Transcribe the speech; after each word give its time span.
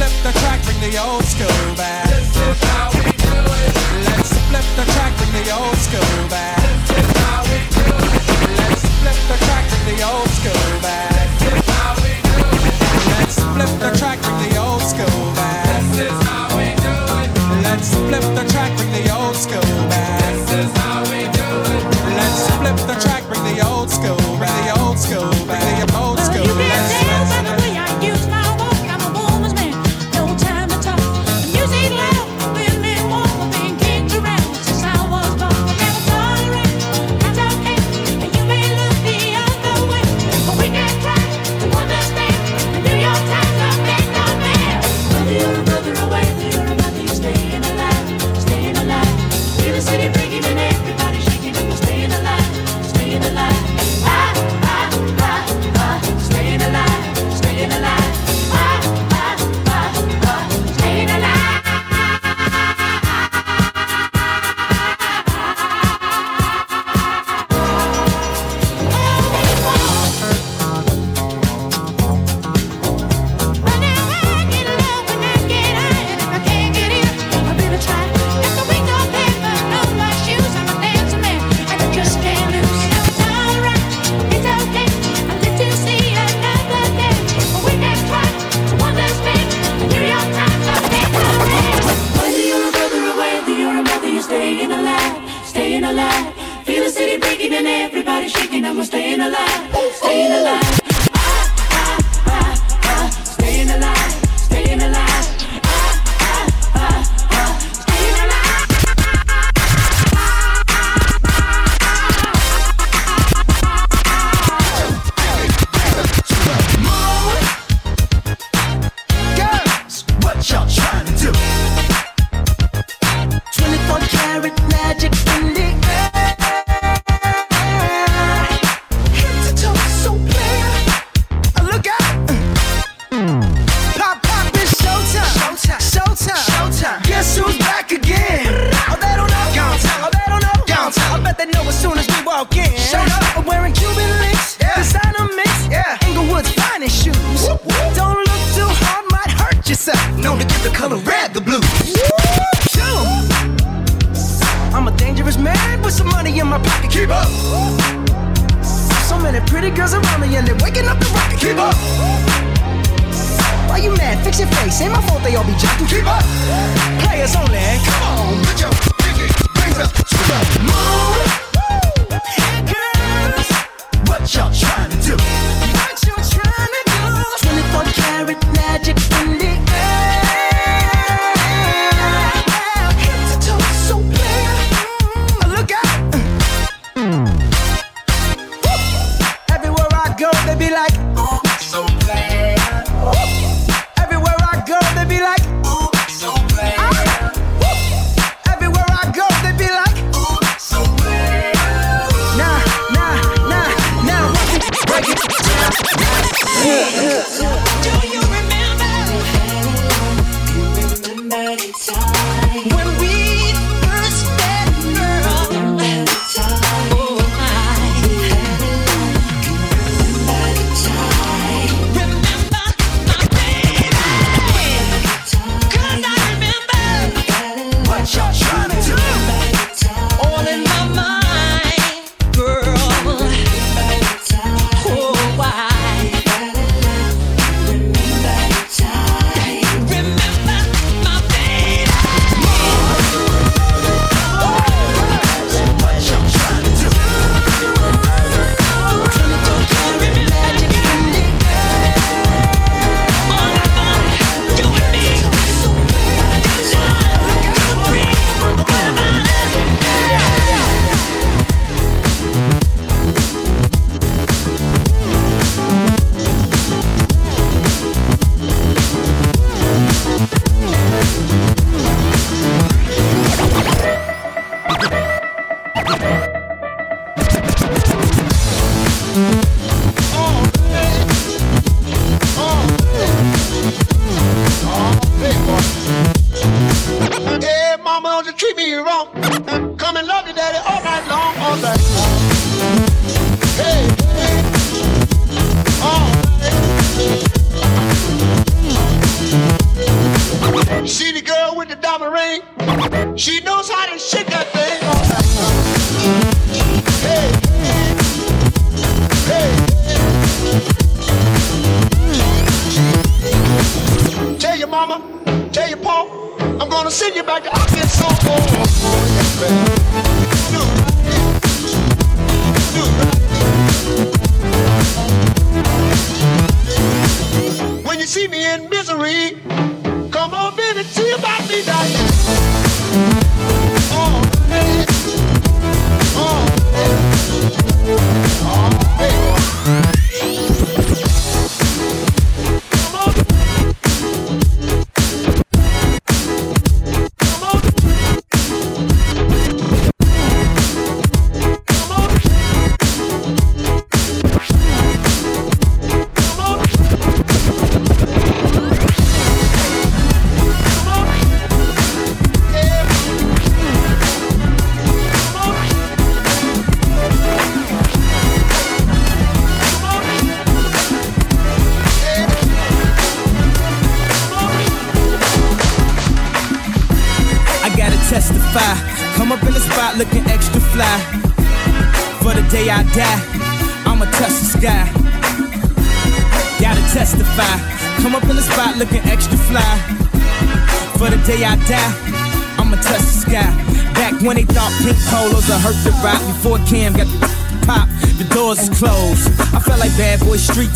flip 0.00 0.32
the 0.32 0.38
track, 0.40 0.62
bring 0.64 0.80
the 0.80 0.96
old 0.96 1.24
school 1.24 1.74
back. 1.76 2.08
This 2.08 2.32
is 2.32 2.60
how 2.72 2.88
we 2.96 3.04
do 3.04 3.36
it. 3.36 3.72
Let's 4.08 4.32
flip 4.48 4.64
the 4.80 4.86
track, 4.96 5.12
bring 5.18 5.32
the 5.36 5.52
old 5.52 5.76
school 5.76 6.28
back. 6.32 6.56
This 6.88 7.04
is 7.04 7.12
how 7.20 7.44
we 7.44 7.60
do 7.68 7.84
it. 7.84 8.24
Let's 8.56 8.84
flip 8.96 9.20
the 9.28 9.36
track, 9.44 9.64
bring 9.68 9.84
the 9.92 10.00
old 10.08 10.30
school 10.40 10.80
back. 10.80 11.28
This 11.44 11.52
is 11.52 11.68
how 11.76 11.92
we 12.00 12.12
do 12.16 12.40
it. 12.48 12.80
Let's 13.12 13.36
flip 13.44 13.72
the 13.84 13.90
track, 14.00 14.20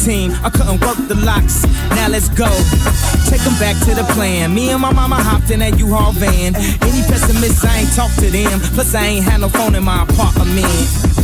19, 0.06 0.32
I 0.44 0.50
couldn't 0.50 0.80
work 0.84 0.98
the 1.08 1.14
locks. 1.24 1.64
Now 1.96 2.08
let's 2.08 2.28
go. 2.28 2.44
Take 3.30 3.40
them 3.40 3.56
back 3.58 3.76
to 3.88 3.94
the 3.94 4.04
plan. 4.12 4.54
Me 4.54 4.68
and 4.68 4.80
my 4.80 4.92
mama 4.92 5.16
hopped 5.16 5.50
in 5.50 5.60
that 5.60 5.78
U-Haul 5.78 6.12
van. 6.12 6.54
Any 6.56 7.00
pessimists, 7.08 7.64
I 7.64 7.78
ain't 7.78 7.92
talk 7.94 8.12
to 8.16 8.28
them. 8.28 8.60
Plus, 8.76 8.94
I 8.94 9.06
ain't 9.06 9.24
had 9.24 9.40
no 9.40 9.48
phone 9.48 9.74
in 9.74 9.82
my 9.82 10.02
apartment. 10.02 11.23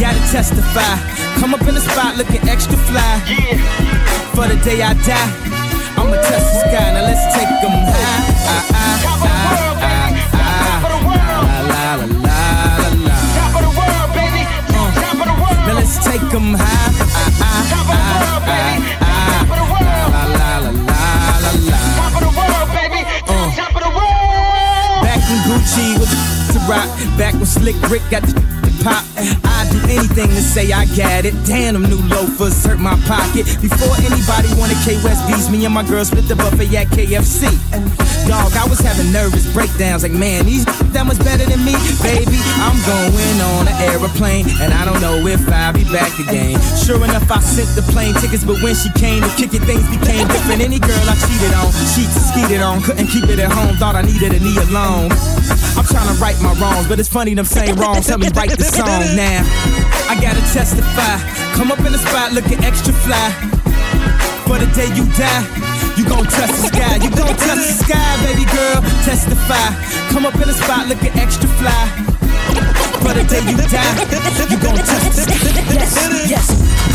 gotta 0.00 0.20
testify. 0.30 0.96
Come 1.38 1.54
up 1.54 1.62
in 1.62 1.74
the 1.74 1.80
spot 1.80 2.16
looking 2.16 2.42
extra 2.48 2.76
fly. 2.76 3.22
Yeah. 3.28 3.58
For 4.34 4.46
the 4.48 4.56
day 4.64 4.82
I 4.82 4.94
die, 5.06 5.30
I'ma 5.98 6.16
touch 6.16 6.46
the 6.52 6.58
sky. 6.66 6.86
Now 6.94 7.04
let's 7.06 7.24
take 7.34 7.50
them 7.62 7.74
high. 7.86 8.22
Ah, 8.46 8.74
ah, 8.74 8.96
Top 9.04 9.20
of 9.22 9.30
the 9.30 9.40
world, 9.44 9.76
baby. 9.84 10.20
Top 10.34 10.84
of 10.84 10.90
the 10.94 11.00
world. 11.06 11.46
La, 11.70 11.84
la, 11.94 12.04
la, 12.04 12.38
la, 12.80 12.88
la, 13.06 13.16
Top 13.34 13.54
of 13.54 13.62
the 13.62 13.72
world, 13.78 14.10
baby. 14.18 14.42
Top 14.74 15.18
of 15.20 15.26
the 15.30 15.36
world. 15.38 15.60
Now 15.66 15.74
let's 15.78 15.96
take 16.02 16.24
high. 16.58 16.90
Ah, 16.98 17.44
ah, 17.44 17.62
Top 17.70 17.86
of 17.86 17.98
the 17.98 18.08
world, 18.10 18.42
baby. 18.48 18.90
Top 18.98 19.50
of 19.52 19.58
the 19.60 19.66
world. 19.72 20.10
La, 20.14 20.24
la, 20.34 20.52
la, 20.64 20.72
la, 20.74 21.02
la, 21.44 21.52
la. 21.70 21.78
Top 21.98 22.14
of 22.18 22.22
the 22.26 22.32
world, 22.34 22.68
baby. 22.74 23.00
Top 23.54 23.74
of 23.78 23.82
the 23.84 23.92
world. 23.94 25.02
Back 25.06 25.22
in 25.30 25.38
Gucci 25.46 25.86
with 26.00 26.10
the 26.10 26.18
to 26.54 26.60
rock. 26.66 26.88
Back 27.18 27.34
with 27.38 27.48
Slick 27.48 27.78
Rick 27.90 28.02
got 28.10 28.22
the 28.22 28.34
to 28.34 28.72
pop. 28.82 29.53
Do 29.74 29.80
anything 29.90 30.28
to 30.28 30.40
say 30.40 30.70
I 30.70 30.86
got 30.94 31.24
it. 31.24 31.34
Damn, 31.44 31.74
them 31.74 31.90
new 31.90 32.00
loafers 32.06 32.64
hurt 32.64 32.78
my 32.78 32.94
pocket. 33.10 33.44
Before 33.60 33.96
anybody 33.98 34.46
wanted 34.54 34.78
K 34.86 35.02
West 35.02 35.50
me 35.50 35.64
and 35.64 35.74
my 35.74 35.82
girls 35.82 36.08
split 36.08 36.28
the 36.28 36.36
buffet 36.36 36.76
at 36.76 36.86
KFC. 36.88 38.13
Dog, 38.26 38.56
I 38.56 38.64
was 38.68 38.80
having 38.80 39.12
nervous 39.12 39.44
breakdowns 39.52 40.02
like, 40.02 40.12
man, 40.12 40.46
these 40.46 40.64
that 40.96 41.04
much 41.04 41.18
better 41.20 41.44
than 41.44 41.60
me. 41.60 41.76
Baby, 42.00 42.40
I'm 42.62 42.76
going 42.88 43.38
on 43.52 43.68
an 43.68 43.76
aeroplane, 43.92 44.48
and 44.64 44.72
I 44.72 44.84
don't 44.88 45.00
know 45.00 45.20
if 45.28 45.44
I'll 45.48 45.72
be 45.72 45.84
back 45.92 46.12
again. 46.18 46.56
Sure 46.80 47.02
enough, 47.04 47.28
I 47.30 47.40
sent 47.40 47.68
the 47.76 47.84
plane 47.92 48.14
tickets, 48.22 48.44
but 48.44 48.62
when 48.64 48.74
she 48.74 48.88
came 48.96 49.20
to 49.20 49.32
kick 49.36 49.52
it, 49.52 49.62
things 49.68 49.84
became 49.92 50.24
different. 50.28 50.64
Any 50.64 50.78
girl 50.80 51.04
I 51.04 51.14
cheated 51.20 51.52
on, 51.52 51.68
cheats 51.92 52.16
skeeted 52.32 52.62
on, 52.64 52.80
couldn't 52.80 53.08
keep 53.12 53.28
it 53.28 53.38
at 53.38 53.52
home, 53.52 53.76
thought 53.76 53.94
I 53.94 54.02
needed 54.02 54.32
a 54.32 54.40
knee 54.40 54.56
alone. 54.72 55.12
I'm 55.76 55.84
trying 55.84 56.08
to 56.08 56.16
right 56.16 56.38
my 56.40 56.54
wrongs, 56.56 56.88
but 56.88 56.98
it's 56.98 57.10
funny 57.10 57.34
them 57.34 57.44
same 57.44 57.76
wrongs 57.76 58.06
help 58.06 58.20
me 58.20 58.28
write 58.32 58.56
the 58.56 58.64
song 58.64 59.04
now. 59.12 59.44
I 60.08 60.16
gotta 60.16 60.40
testify, 60.54 61.20
come 61.52 61.72
up 61.72 61.80
in 61.84 61.92
the 61.92 62.00
spot 62.00 62.32
looking 62.32 62.62
extra 62.64 62.92
fly. 63.04 63.28
For 64.46 64.58
the 64.58 64.68
day 64.76 64.88
you 64.94 65.08
die, 65.16 65.73
you 65.96 66.04
gon' 66.04 66.24
touch 66.24 66.50
the 66.50 66.68
sky. 66.68 66.96
You 66.96 67.10
gon' 67.10 67.36
touch 67.36 67.62
the 67.62 67.76
sky, 67.84 68.24
baby 68.24 68.44
girl. 68.50 68.80
Testify. 69.04 69.68
Come 70.10 70.26
up 70.26 70.34
in 70.34 70.48
the 70.48 70.54
spot 70.54 70.88
looking 70.88 71.12
extra 71.18 71.48
fly. 71.60 71.84
For 73.02 73.12
the 73.12 73.24
day 73.24 73.42
you 73.44 73.56
die, 73.56 73.94
you 74.50 74.58
gon' 74.58 74.76
touch 74.76 75.14
the 75.14 75.22
sky. 75.22 75.74
Yes, 75.74 76.30
yes. 76.30 76.93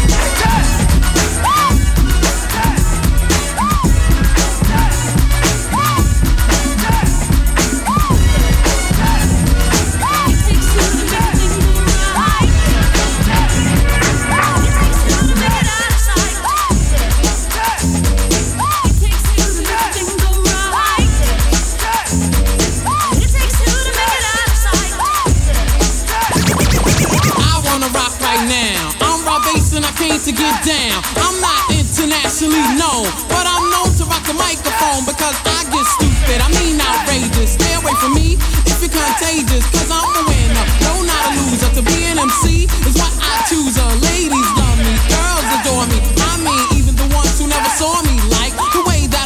To 30.20 30.34
get 30.36 30.52
down. 30.68 31.00
I'm 31.16 31.40
not 31.40 31.72
internationally 31.72 32.60
known, 32.76 33.08
but 33.32 33.48
I'm 33.48 33.72
known 33.72 33.88
to 33.98 34.04
rock 34.04 34.22
the 34.28 34.36
microphone 34.36 35.08
because 35.08 35.32
I 35.48 35.64
get 35.72 35.86
stupid. 35.96 36.44
I 36.44 36.52
mean 36.60 36.76
outrageous. 36.76 37.56
Stay 37.56 37.72
away 37.80 37.96
from 38.04 38.14
me 38.14 38.36
if 38.68 38.78
you're 38.84 38.92
contagious, 38.92 39.64
cause 39.72 39.88
I'm 39.88 40.12
a 40.12 40.24
winner. 40.28 40.66
No, 40.84 41.08
not 41.08 41.24
a 41.24 41.32
loser. 41.40 41.72
To 41.72 41.82
be 41.82 42.04
an 42.12 42.20
MC 42.20 42.68
is 42.84 43.00
what 43.00 43.16
I 43.16 43.48
choose. 43.48 43.80
Uh, 43.80 43.88
ladies 44.12 44.50
love 44.60 44.78
me, 44.84 44.94
girls 45.08 45.48
adore 45.56 45.88
me. 45.88 45.98
I 46.20 46.36
mean, 46.44 46.68
even 46.76 47.00
the 47.00 47.08
ones 47.16 47.40
who 47.40 47.48
never 47.48 47.72
saw 47.80 48.04
me 48.04 48.20
like 48.36 48.49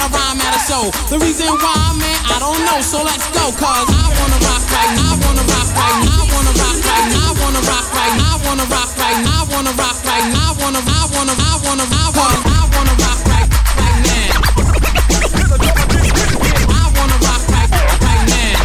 I 0.03 0.12
rhyme 0.12 0.36
at 0.43 0.51
a 0.51 0.60
show. 0.60 0.91
The 1.07 1.15
reason 1.24 1.48
why, 1.48 1.79
man, 1.95 2.19
I 2.27 2.36
don't 2.43 2.60
know. 2.67 2.83
So 2.83 3.00
let's 3.07 3.24
go, 3.31 3.55
cause 3.55 3.88
I 3.88 4.03
wanna 4.19 4.36
rock 4.43 4.60
right. 4.67 4.91
I 5.00 5.15
wanna 5.15 5.48
rock 5.48 5.72
right. 5.79 6.03
I 6.03 6.27
wanna 6.27 6.51
rock 6.60 6.75
right. 6.83 7.07
I 7.07 7.31
wanna 7.39 7.63
rock 7.63 7.88
right. 7.95 8.12
I 8.12 8.36
wanna 8.43 8.67
rock 8.67 8.91
right. 9.00 9.24
I 9.24 9.48
wanna 9.48 9.72
rock 9.79 10.03
right. 10.03 10.27
I 10.27 10.51
wanna, 10.60 10.83
I 10.83 11.07
wanna, 11.07 11.31
I 11.39 11.55
wanna, 11.63 11.88
I 11.88 12.03
wanna, 12.19 12.36
I 12.36 12.67
wanna 12.75 12.91
rock 13.00 13.15
right, 13.31 13.48
now. 14.03 14.43
I 16.67 16.91
wanna 17.00 17.15
rock 17.24 17.48
right 17.48 18.27
now. 18.27 18.60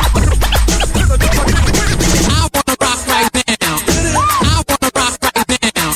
I 2.35 2.51
wanna 2.51 2.75
rock 2.83 2.99
right 3.07 3.31
now. 3.39 3.79
I 4.43 4.67
wanna 4.67 4.91
rock 4.91 5.15
right 5.23 5.47
now. 5.63 5.95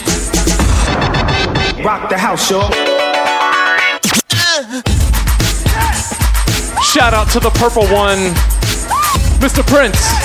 Rock 1.82 2.06
the 2.10 2.18
house, 2.18 2.46
y'all. 2.48 2.91
Shout 7.02 7.14
out 7.14 7.30
to 7.30 7.40
the 7.40 7.50
purple 7.50 7.82
one, 7.88 8.32
Mr. 9.40 9.66
Prince. 9.66 10.21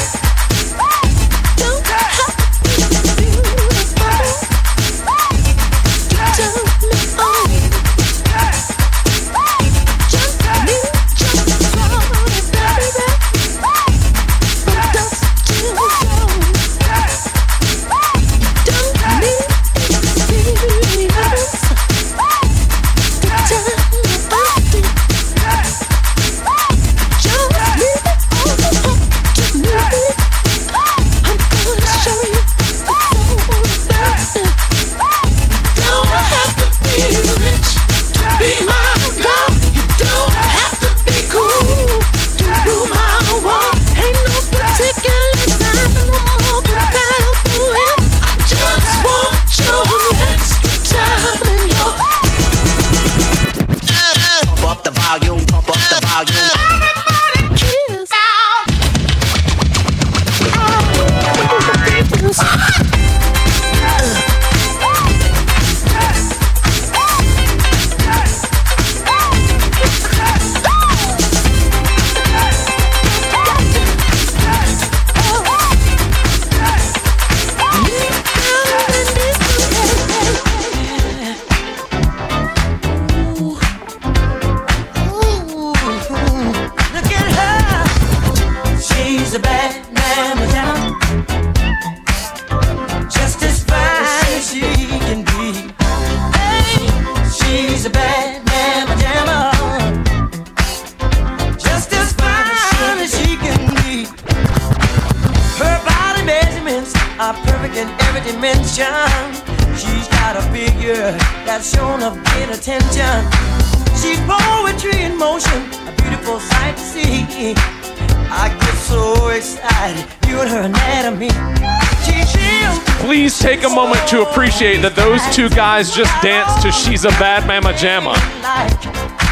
Appreciate 124.58 124.82
that 124.82 124.96
those 124.96 125.22
two 125.36 125.50
guys 125.50 125.92
just 125.94 126.12
danced 126.24 126.64
to 126.64 126.72
She's 126.72 127.06
a 127.06 127.10
Bad 127.22 127.46
Mama 127.46 127.74
Jamma. 127.74 128.14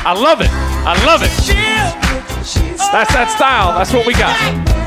I 0.06 0.14
love 0.14 0.40
it. 0.42 0.52
I 0.52 0.94
love 1.04 1.24
it. 1.24 1.32
That's 2.92 3.12
that 3.12 3.34
style. 3.36 3.74
That's 3.76 3.92
what 3.92 4.06
we 4.06 4.14
got. 4.14 4.85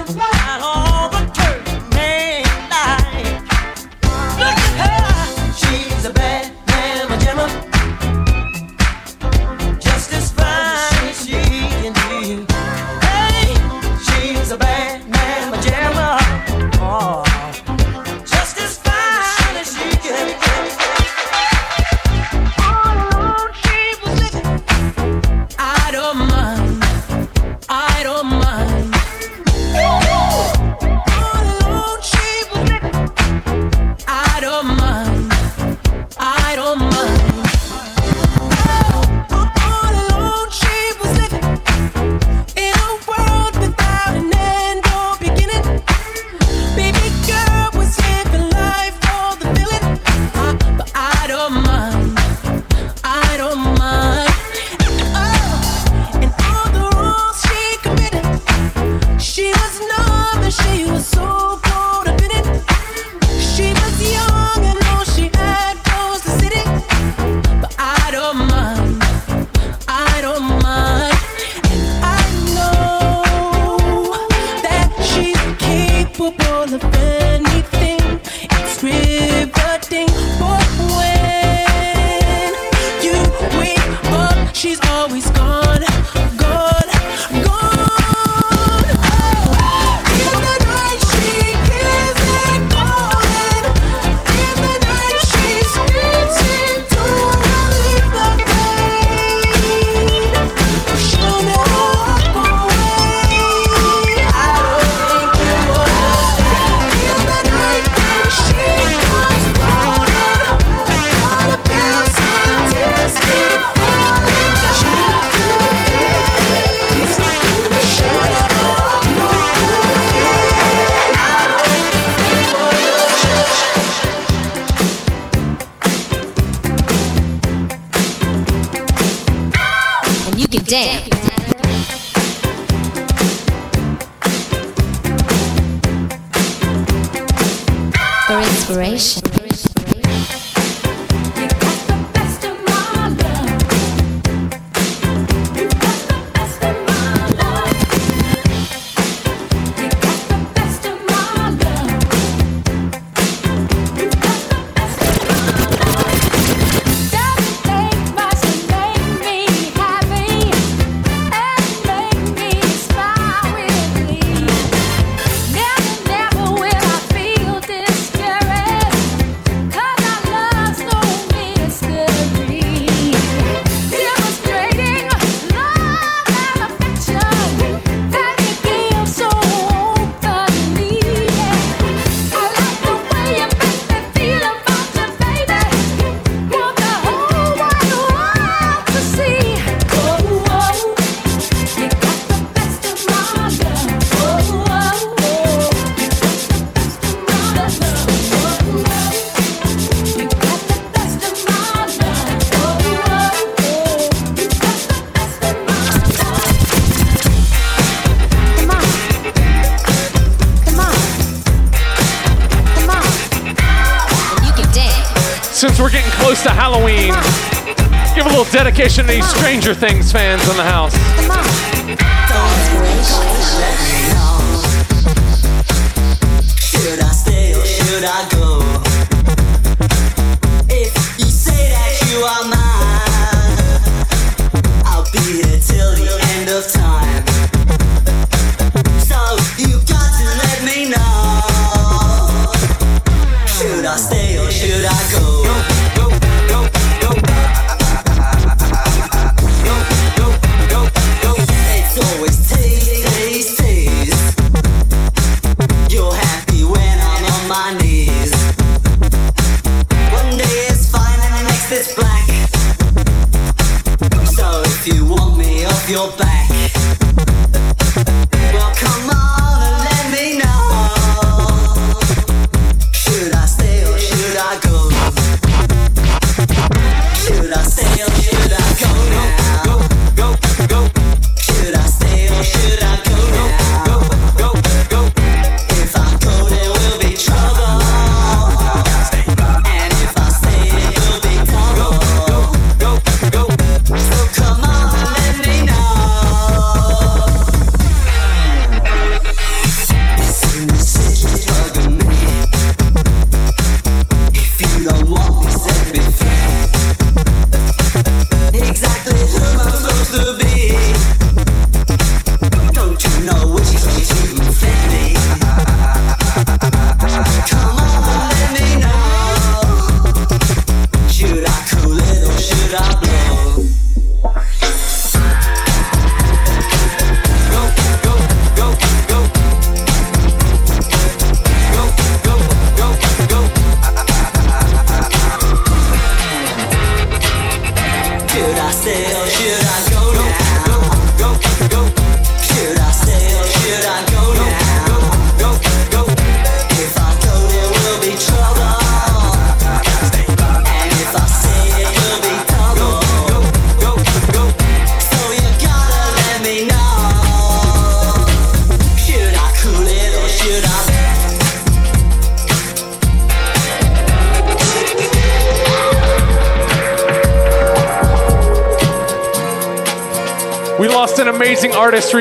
Dedication 218.79 219.07
to 219.07 219.13
these 219.13 219.29
Stranger 219.29 219.75
Things 219.75 220.13
fans 220.13 220.49
in 220.49 220.57
the 220.57 220.63
house. 220.63 221.48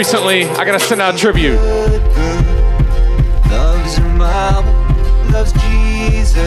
recently, 0.07 0.45
I 0.45 0.63
gotta 0.63 0.79
send 0.79 1.01
out 1.01 1.17
tribute. 1.17 1.59
Loves 3.51 3.97
your 3.99 4.07
mom, 4.07 4.65
loves 5.33 5.51
Jesus 5.51 6.37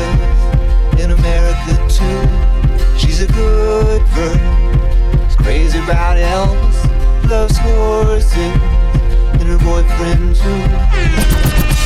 in 0.98 1.10
America 1.10 1.76
too. 1.86 2.98
She's 2.98 3.20
a 3.20 3.26
good 3.26 4.02
girl, 4.14 5.26
she's 5.26 5.36
crazy 5.36 5.78
about 5.78 6.16
loves 7.28 7.58
horses, 7.58 8.38
and 8.38 9.42
her 9.42 9.58
boyfriend 9.58 10.36
too. 10.36 11.79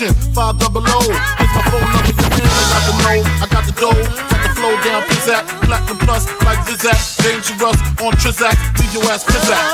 mansion, 0.00 0.14
five 0.34 0.58
double 0.58 0.82
O. 0.84 1.00
Here's 1.00 1.54
my 1.54 1.62
phone 1.70 1.80
number, 1.80 2.08
you 2.08 2.14
can 2.14 2.30
I 2.42 2.66
got 2.74 2.82
the 2.86 2.94
know, 3.02 3.22
I 3.42 3.46
got 3.50 3.64
the 3.64 3.72
dough, 3.72 4.02
got 4.28 4.42
the 4.42 4.50
flow 4.54 4.74
down, 4.82 5.02
pizzazz, 5.02 5.46
platinum 5.62 5.98
plus, 5.98 6.26
like 6.44 6.58
Zizak, 6.66 7.22
dangerous 7.22 7.78
on 8.02 8.12
Trizak, 8.14 8.56
leave 8.80 8.94
your 8.94 9.12
ass 9.12 9.24
pizzazz. 9.24 9.73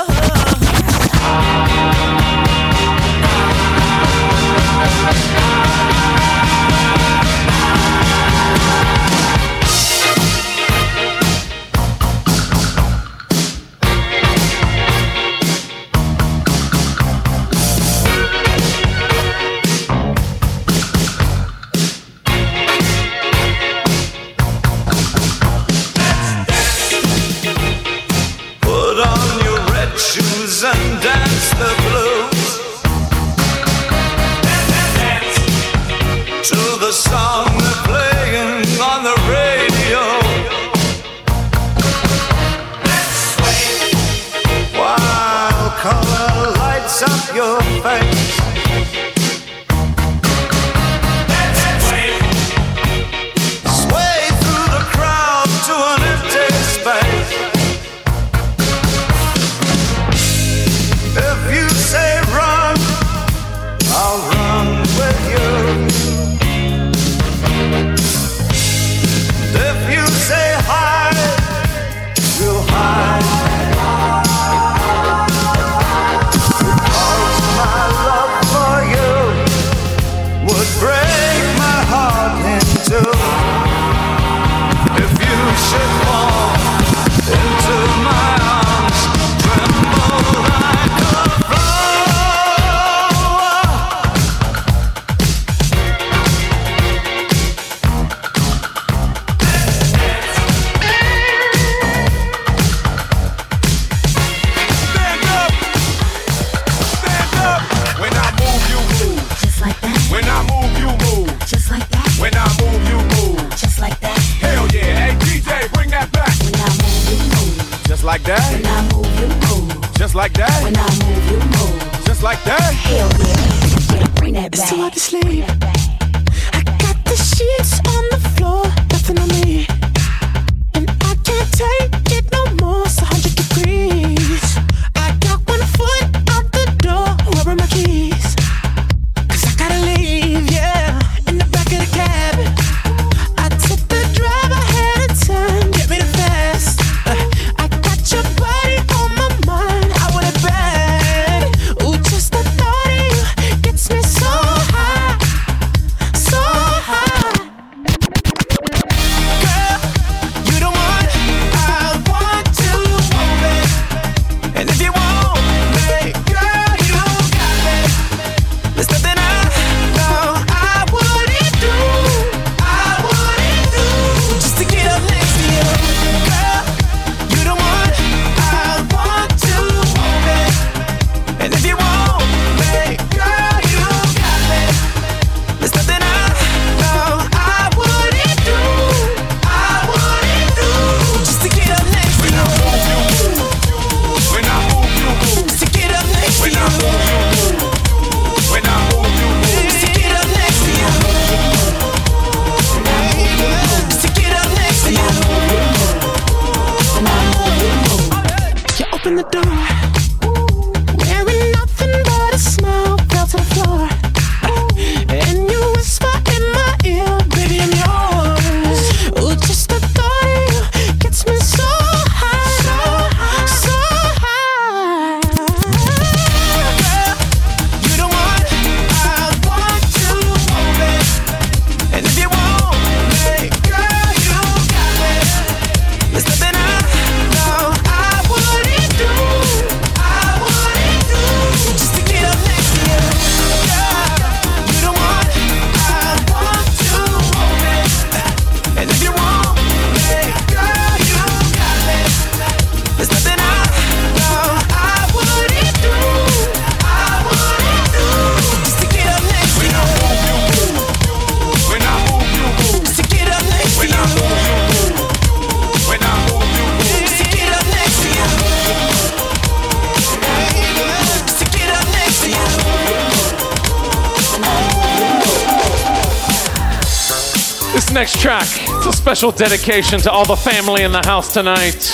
Next 277.93 278.21
track 278.21 278.47
It's 278.47 278.85
a 278.85 278.93
special 278.93 279.31
dedication 279.31 279.99
to 279.99 280.11
all 280.11 280.25
the 280.25 280.35
family 280.35 280.83
in 280.83 280.93
the 280.93 281.01
house 281.05 281.33
tonight. 281.33 281.91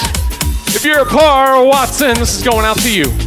If 0.67 0.85
you're 0.85 0.99
a 0.99 1.05
Parr 1.05 1.65
Watson, 1.65 2.13
this 2.15 2.37
is 2.37 2.43
going 2.43 2.65
out 2.65 2.77
to 2.77 2.93
you. 2.93 3.26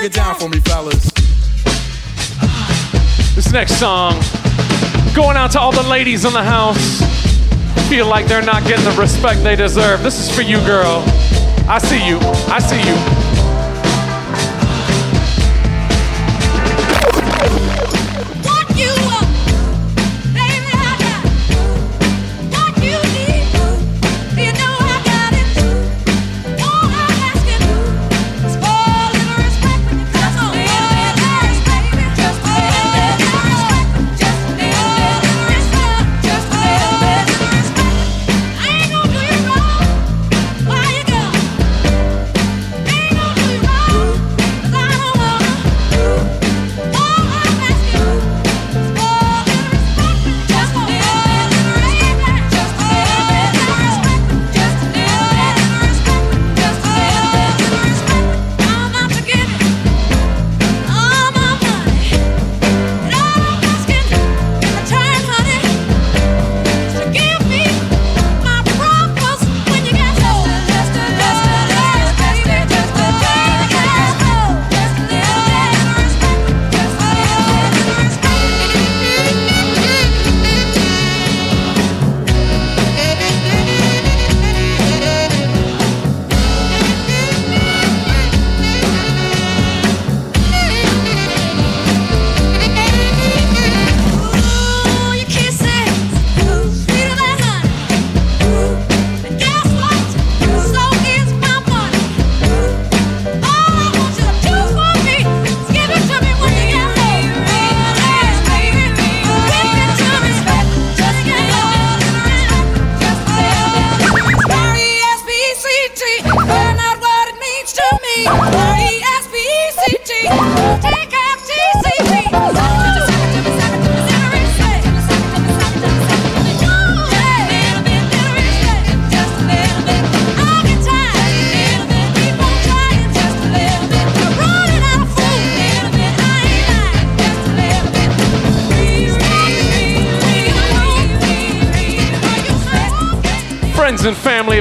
Break 0.00 0.12
it 0.12 0.16
down 0.16 0.34
for 0.34 0.48
me, 0.48 0.58
fellas. 0.60 1.10
This 3.34 3.52
next 3.52 3.78
song, 3.78 4.14
going 5.14 5.36
out 5.36 5.50
to 5.50 5.60
all 5.60 5.72
the 5.72 5.86
ladies 5.90 6.24
in 6.24 6.32
the 6.32 6.42
house, 6.42 7.02
feel 7.90 8.06
like 8.06 8.26
they're 8.26 8.40
not 8.40 8.64
getting 8.64 8.86
the 8.86 8.98
respect 8.98 9.42
they 9.42 9.56
deserve. 9.56 10.02
This 10.02 10.18
is 10.18 10.34
for 10.34 10.40
you, 10.40 10.56
girl. 10.60 11.04
I 11.68 11.76
see 11.76 12.08
you. 12.08 12.18
I 12.48 12.60
see 12.60 12.78
you. 12.78 13.29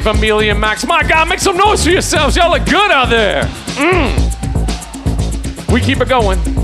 Amelia 0.10 0.56
Max. 0.56 0.86
My 0.86 1.04
God, 1.04 1.30
make 1.30 1.40
some 1.40 1.56
noise 1.58 1.84
for 1.84 1.92
yourselves. 1.92 2.36
Y'all 2.36 2.52
look 2.52 2.66
good 2.66 2.92
out 2.92 3.10
there. 3.10 3.44
Mm. 3.76 4.30
We 5.72 5.80
keep 5.82 6.02
it 6.02 6.10
going. 6.10 6.59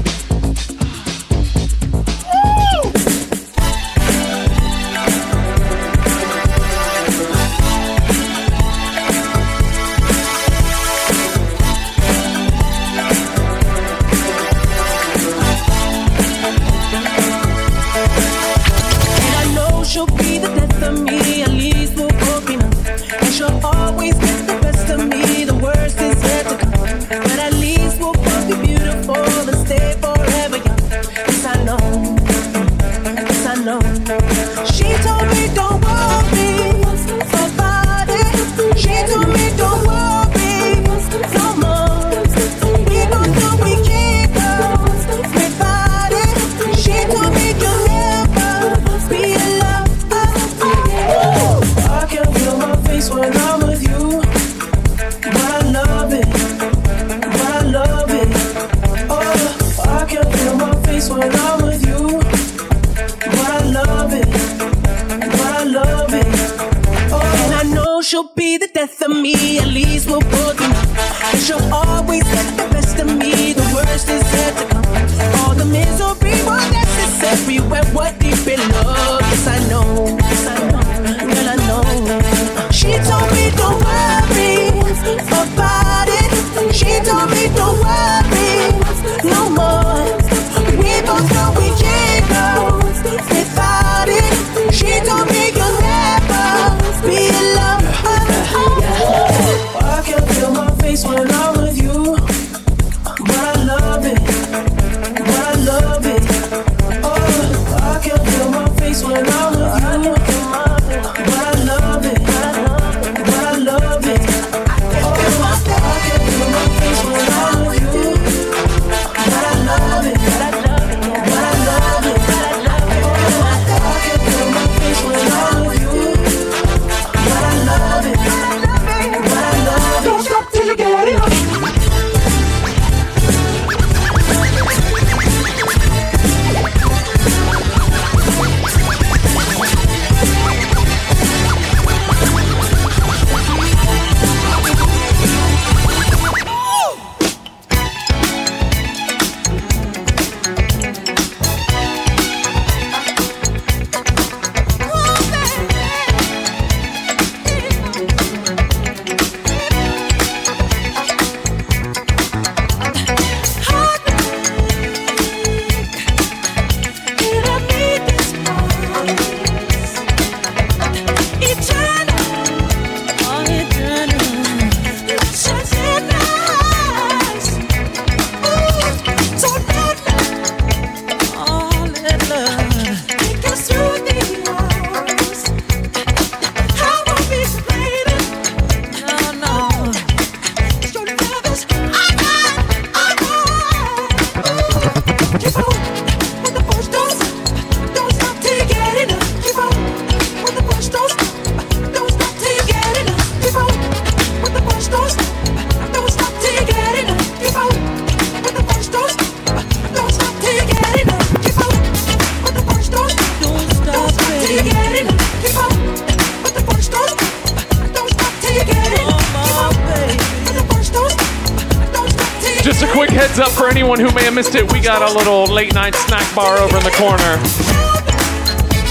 little 225.15 225.45
late 225.45 225.73
night 225.73 225.95
snack 225.95 226.35
bar 226.35 226.57
over 226.57 226.77
in 226.77 226.83
the 226.83 226.91
corner. 226.91 227.39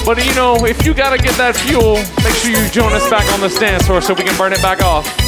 But 0.06 0.24
you 0.24 0.34
know, 0.34 0.64
if 0.64 0.84
you 0.84 0.94
gotta 0.94 1.18
get 1.18 1.36
that 1.36 1.54
fuel, 1.56 1.96
make 2.24 2.34
sure 2.34 2.50
you 2.50 2.68
join 2.70 2.92
us 2.92 3.08
back 3.10 3.30
on 3.32 3.40
the 3.40 3.48
dance 3.48 3.86
floor 3.86 4.00
so 4.00 4.14
we 4.14 4.24
can 4.24 4.36
burn 4.36 4.52
it 4.52 4.62
back 4.62 4.82
off. 4.82 5.23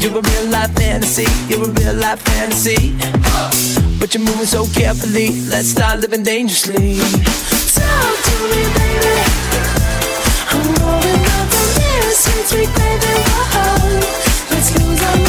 You're 0.00 0.18
a 0.18 0.22
real 0.22 0.46
life 0.50 0.72
fantasy, 0.74 1.26
you're 1.48 1.64
a 1.64 1.70
real 1.70 1.94
life 1.94 2.20
fantasy. 2.22 2.96
But 3.98 4.14
you're 4.14 4.24
moving 4.24 4.46
so 4.46 4.66
carefully, 4.66 5.30
let's 5.48 5.68
start 5.68 6.00
living 6.00 6.22
dangerously. 6.24 6.98
Talk 6.98 8.16
to 8.26 8.34
me, 8.50 8.62
baby. 8.76 9.14
I'm 10.50 10.66
rolling 10.82 11.24
up 11.36 11.46
the 11.52 11.62
mirror, 11.78 12.14
sweet, 12.22 12.46
sweet 12.50 12.72
baby. 12.74 13.14
Whoa. 13.54 14.00
Let's 14.50 14.68
lose 14.76 15.02
our 15.02 15.21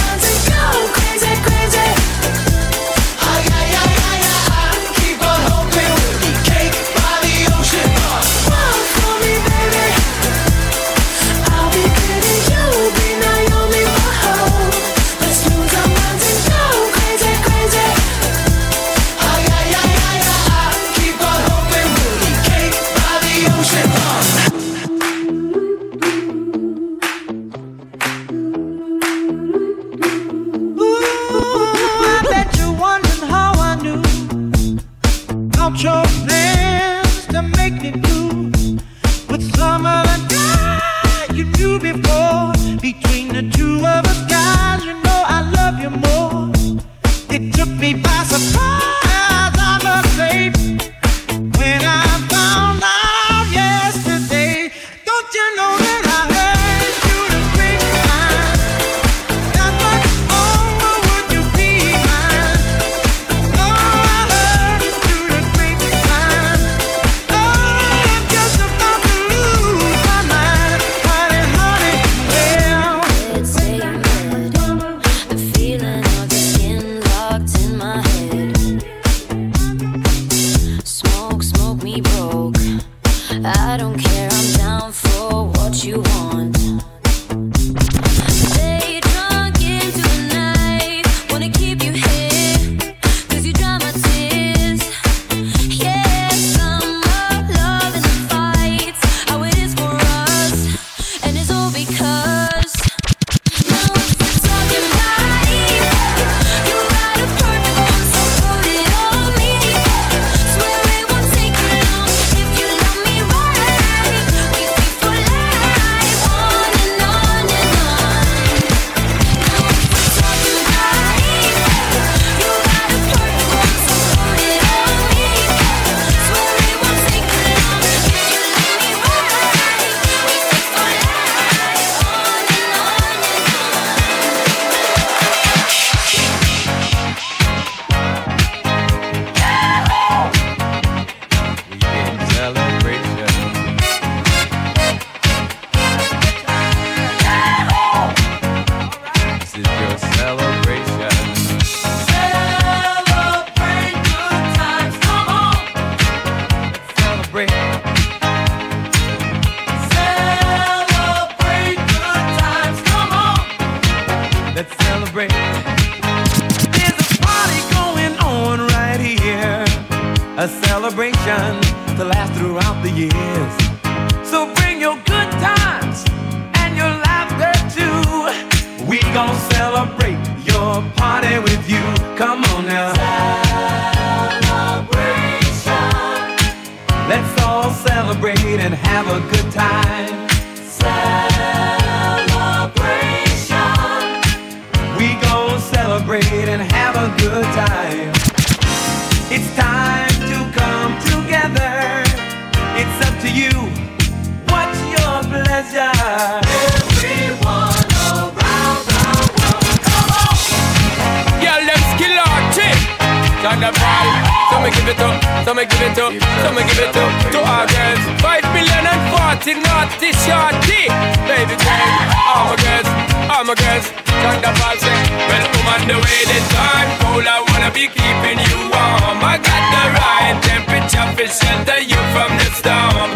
forty 219.43 219.59
naughty 219.59 220.11
shorty. 220.23 220.87
Baby 221.27 221.55
girl, 221.59 221.83
all 222.15 222.47
my 222.47 222.55
girls, 222.63 222.87
all 223.27 223.43
my 223.43 223.55
girls. 223.55 223.91
Thunderball 224.23 224.77
say, 224.79 224.95
well, 225.27 225.45
I'm 225.51 225.67
on 225.67 225.81
the 225.87 225.97
way 225.99 226.19
this 226.31 226.47
time. 226.55 226.87
Cold, 227.03 227.27
I 227.27 227.43
wanna 227.51 227.71
be 227.75 227.91
keeping 227.91 228.39
you 228.39 228.57
warm. 228.71 229.19
I 229.19 229.35
got 229.43 229.63
the 229.75 229.83
right 229.99 230.37
temperature 230.47 231.07
for 231.15 231.27
shelter 231.27 231.79
you 231.83 231.99
from 232.15 232.31
the 232.39 232.47
storm. 232.55 233.11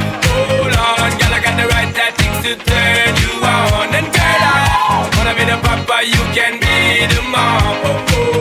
Hold 0.59 0.75
on, 0.75 1.11
girl, 1.15 1.31
I 1.31 1.39
got 1.39 1.55
the 1.55 1.67
right 1.71 1.91
tactics 1.95 2.39
to 2.43 2.51
turn 2.59 3.11
you 3.23 3.33
on. 3.47 3.95
And 3.95 4.07
girl, 4.11 4.41
I 4.43 5.07
wanna 5.15 5.33
be 5.33 5.45
the 5.47 5.57
papa, 5.63 6.03
you 6.03 6.23
can 6.35 6.59
be 6.59 7.07
the 7.07 7.21
mom. 7.23 7.77
Oh, 7.87 8.05
oh. 8.11 8.36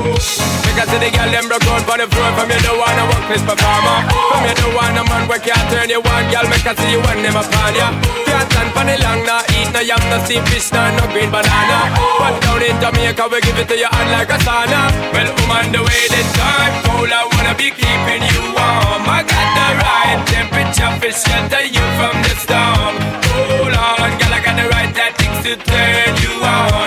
Because 0.76 0.92
of 0.92 1.00
the 1.00 1.08
girl, 1.08 1.30
them 1.32 1.48
broke 1.48 1.64
out 1.72 1.88
for 1.88 1.96
the 1.96 2.04
floor. 2.04 2.28
From 2.36 2.52
you 2.52 2.60
don't 2.60 2.76
wanna 2.76 3.08
work 3.08 3.24
this 3.32 3.40
performer. 3.40 3.96
Uh. 4.12 4.28
From 4.28 4.44
you 4.44 4.52
don't 4.60 4.76
want 4.76 5.00
a 5.00 5.08
man 5.08 5.24
where 5.24 5.40
can't 5.40 5.64
turn 5.72 5.88
you 5.88 6.04
on. 6.04 6.22
Girl, 6.28 6.44
make 6.52 6.68
I 6.68 6.76
see 6.76 6.92
you 6.92 7.00
when 7.00 7.24
them 7.24 7.32
upon 7.32 7.72
ya. 7.72 7.96
Can't 8.28 8.44
stand 8.52 8.70
for 8.76 8.84
the 8.84 9.00
long, 9.00 9.24
nah 9.24 9.40
eat 9.56 9.72
no 9.72 9.80
yam, 9.80 10.04
no 10.12 10.20
steamed 10.28 10.44
fish, 10.52 10.68
nah 10.76 10.92
no 10.92 11.08
green 11.16 11.32
banana. 11.32 11.96
But 12.20 12.44
down 12.44 12.60
in 12.60 12.76
Jamaica, 12.76 13.24
we 13.24 13.40
give 13.40 13.56
it 13.56 13.72
to 13.72 13.76
you 13.80 13.88
hot 13.88 14.04
like 14.12 14.28
a 14.28 14.36
sauna. 14.44 14.92
Well, 15.16 15.32
I'm 15.48 15.72
the 15.72 15.80
way 15.80 16.02
this 16.12 16.28
time. 16.36 16.72
Cold, 16.84 17.08
I 17.08 17.24
wanna 17.24 17.56
be 17.56 17.72
keeping 17.72 18.20
you 18.28 18.52
warm. 18.52 19.08
I 19.08 19.24
got 19.24 19.48
the 19.56 19.68
right 19.80 20.20
temperature 20.28 20.92
for 21.00 21.08
shelter 21.08 21.64
you 21.72 21.84
from 21.96 22.20
the 22.20 22.34
storm. 22.36 22.94
Hold 23.64 23.72
on, 23.72 24.12
girl, 24.20 24.28
I 24.28 24.40
got 24.44 24.54
the 24.60 24.68
right 24.68 24.92
tactics 24.92 25.40
to 25.40 25.56
turn 25.56 26.12
you 26.20 26.36
on. 26.44 26.85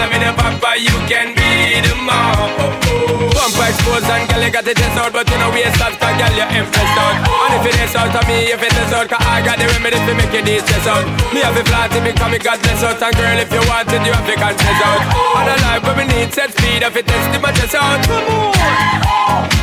Wanna 0.00 0.16
be 0.16 0.24
the 0.24 0.32
papa, 0.32 0.80
you 0.80 0.96
can 1.12 1.36
be 1.36 1.76
the 1.84 1.92
mom. 1.92 2.56
Oh, 2.56 2.72
oh. 2.72 3.36
Bump 3.36 3.52
exposed 3.68 4.08
and 4.08 4.24
girl, 4.32 4.40
you 4.40 4.48
got 4.48 4.64
the 4.64 4.72
test 4.72 4.96
out, 4.96 5.12
but 5.12 5.28
you 5.28 5.36
know 5.36 5.52
we 5.52 5.60
start, 5.76 5.92
cause 6.00 6.16
girl, 6.16 6.32
you're 6.40 6.48
impressed 6.56 6.96
out. 6.96 7.20
And 7.20 7.60
if 7.60 7.68
it 7.68 7.76
is 7.84 7.92
out 7.92 8.08
of 8.08 8.24
me, 8.24 8.48
if 8.48 8.64
it 8.64 8.72
is 8.80 8.96
out, 8.96 9.12
cause 9.12 9.20
I 9.20 9.44
got 9.44 9.60
the 9.60 9.68
remedy 9.76 10.00
to 10.00 10.12
make 10.16 10.32
it 10.32 10.48
easy 10.48 10.72
out. 10.88 11.04
Me 11.36 11.44
have 11.44 11.52
a 11.52 11.60
flat 11.68 11.92
to 11.92 12.00
become 12.00 12.32
a 12.32 12.40
God 12.40 12.64
bless 12.64 12.80
out, 12.80 12.96
and 12.96 13.12
girl, 13.12 13.44
if 13.44 13.52
you 13.52 13.60
want 13.68 13.92
it, 13.92 14.00
you 14.00 14.16
have 14.16 14.24
to 14.24 14.32
confess 14.40 14.80
out. 14.88 15.04
And 15.36 15.52
a 15.52 15.56
life 15.68 15.84
where 15.84 15.92
we 15.92 16.08
need 16.08 16.32
set 16.32 16.48
speed, 16.48 16.80
if 16.80 16.96
it 16.96 17.04
to 17.04 17.36
my 17.36 17.52
chest 17.52 17.76
out. 17.76 18.00
Come 18.08 18.24
on, 18.24 18.56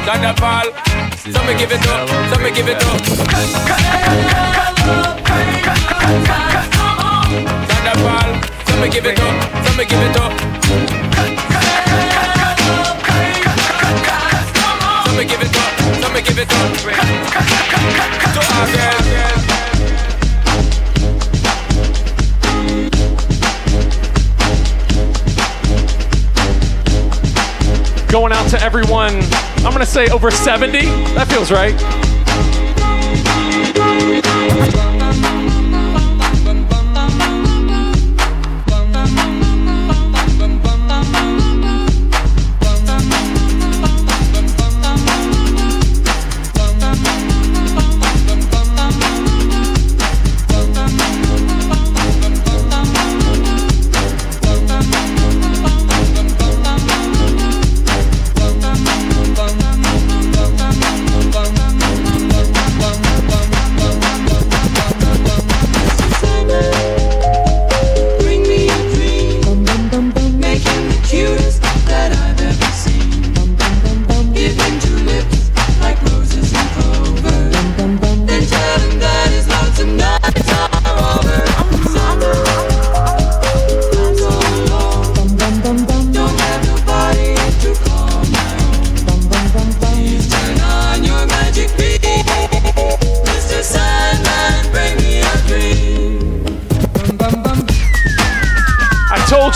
Thunderfall. 0.06 0.70
So 1.34 1.42
me 1.50 1.58
give 1.58 1.74
it 1.74 1.82
up, 1.90 2.06
so 2.30 2.38
me 2.46 2.54
give 2.54 2.70
it 2.70 2.78
up. 2.78 3.02
Thunderball, 7.66 8.57
so 8.78 8.84
me 8.84 8.90
give 8.90 9.06
it 9.08 9.20
up, 9.20 9.66
so 9.66 9.74
me 9.76 9.86
give 9.86 10.00
it 10.00 10.16
up. 10.18 10.32
So 15.06 15.12
me 15.18 15.26
give 15.26 15.42
it 15.42 15.58
up, 15.58 15.80
so 16.00 16.10
me 16.14 16.22
give 16.22 16.38
it 16.38 16.52
up. 16.54 16.78
To 18.34 18.40
our 18.54 18.68
girls. 18.76 19.08
Going 28.12 28.32
out 28.32 28.48
to 28.52 28.62
everyone, 28.62 29.24
I'm 29.66 29.72
gonna 29.72 29.88
say 29.88 30.08
over 30.10 30.30
70. 30.30 30.86
That 31.16 31.28
feels 31.28 31.52
right. 31.52 31.74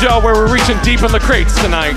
Y'all 0.02 0.20
where 0.20 0.34
we're 0.34 0.52
reaching 0.52 0.78
deep 0.82 1.04
in 1.04 1.12
the 1.12 1.20
crates 1.20 1.54
tonight. 1.62 1.94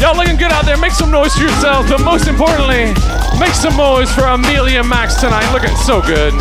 Y'all 0.00 0.16
looking 0.16 0.36
good 0.36 0.50
out 0.50 0.64
there. 0.64 0.76
Make 0.76 0.90
some 0.90 1.12
noise 1.12 1.32
for 1.32 1.42
yourselves, 1.42 1.88
but 1.88 2.02
most 2.02 2.26
importantly, 2.26 2.92
make 3.38 3.54
some 3.54 3.76
noise 3.76 4.12
for 4.12 4.24
Amelia 4.24 4.82
Max 4.82 5.14
tonight. 5.14 5.48
Looking 5.52 5.76
so 5.76 6.02
good. 6.02 6.34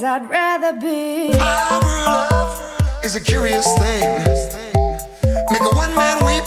place 0.00 0.08
I'd 0.08 0.28
rather 0.30 0.72
be. 0.80 1.32
Love 1.38 3.04
is 3.04 3.16
a 3.16 3.20
curious 3.20 3.66
thing. 3.78 4.24
Make 5.50 5.60
a 5.60 5.74
one 5.74 5.94
man 5.94 6.24
weep, 6.24 6.44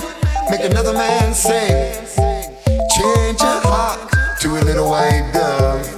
make 0.50 0.64
another 0.70 0.94
man 0.94 1.34
sing. 1.34 2.06
Change 2.98 3.42
your 3.42 3.60
heart 3.62 4.00
to 4.42 4.50
a 4.58 4.62
little 4.62 4.90
white 4.90 5.30
dove. 5.34 5.93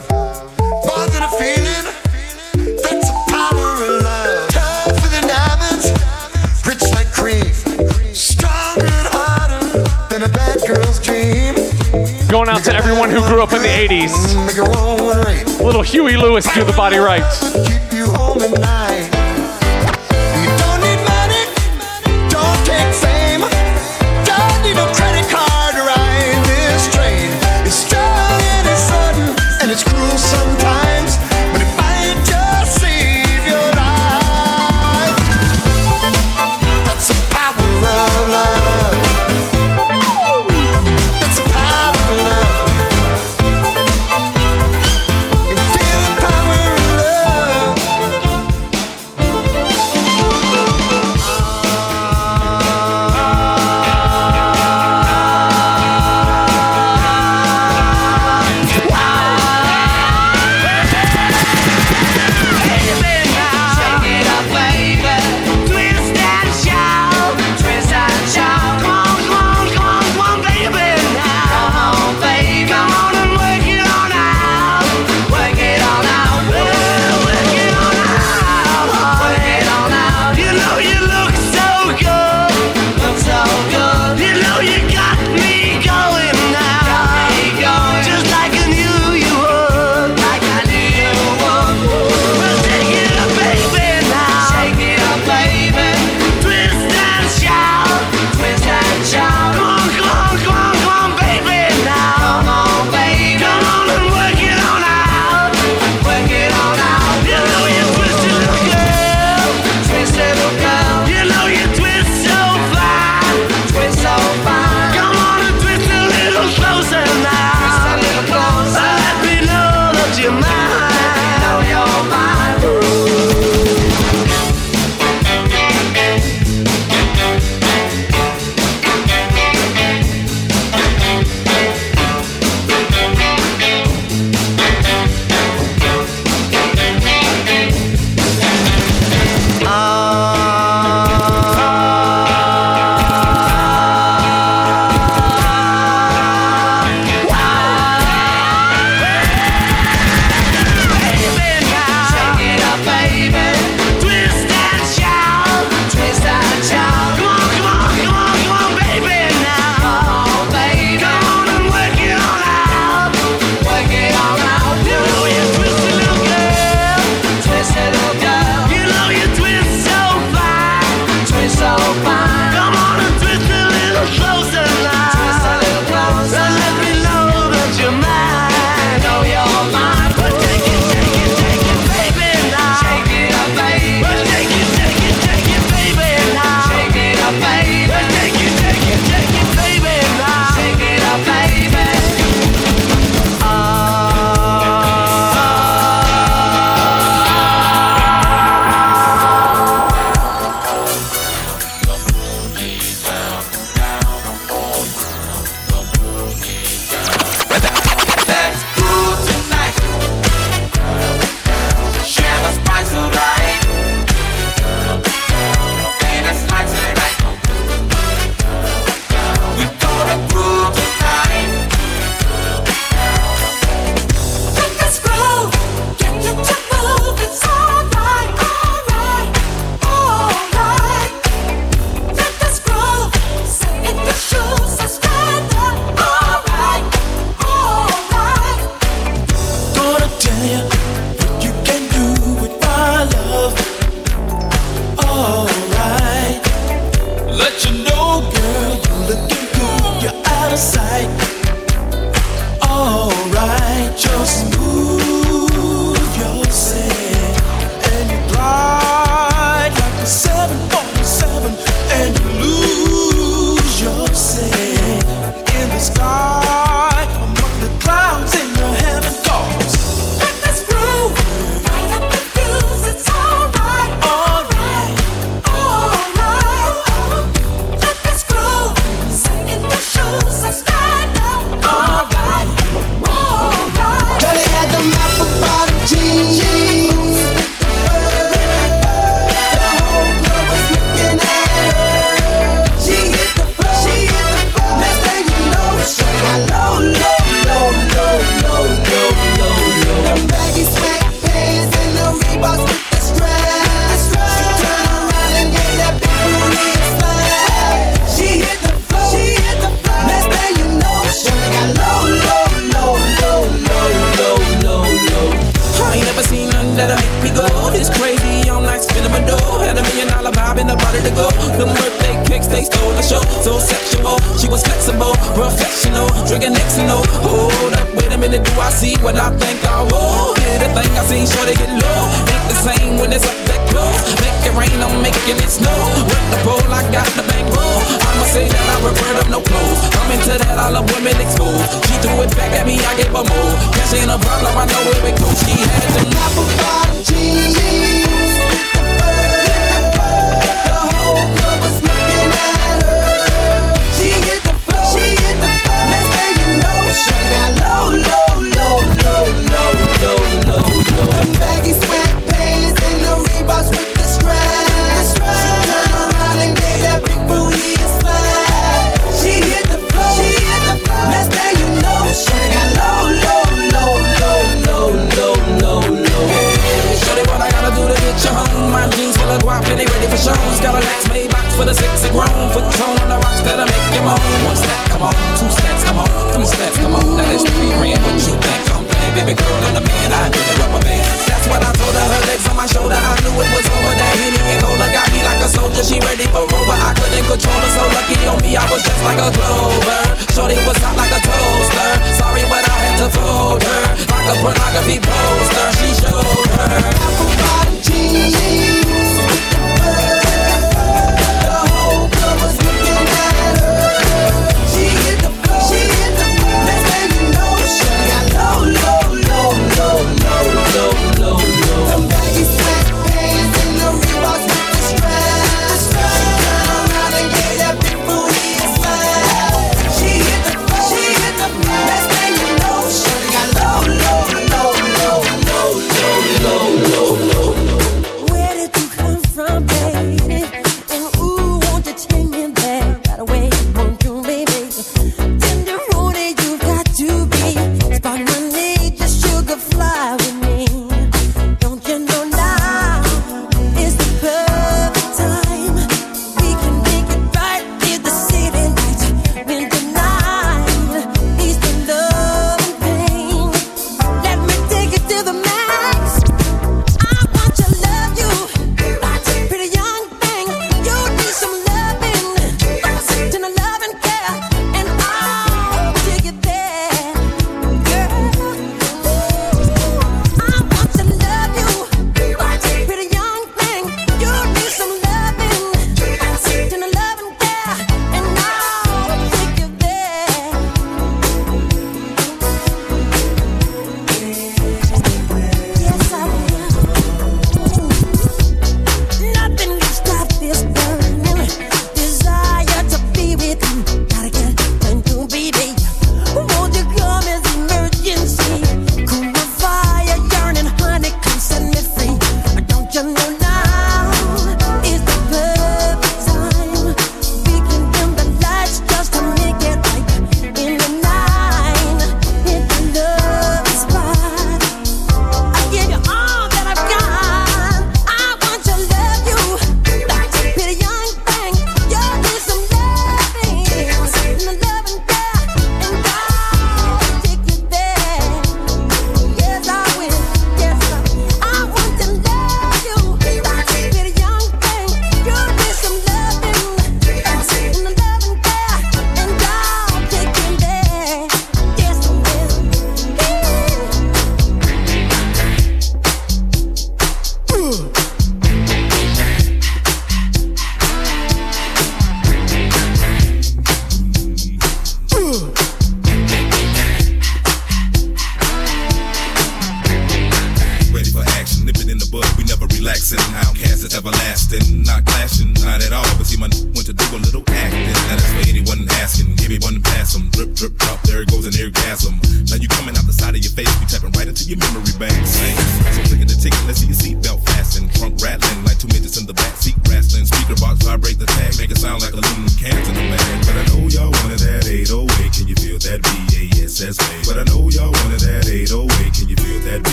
everyone 12.87 13.09
who 13.09 13.19
grew 13.27 13.41
up 13.41 13.51
in 13.51 13.63
the 13.63 13.67
80s. 13.67 15.59
Little 15.59 15.81
Huey 15.81 16.17
Lewis 16.17 16.45
do 16.53 16.63
the 16.63 16.73
body 16.73 16.97
right. 16.97 17.23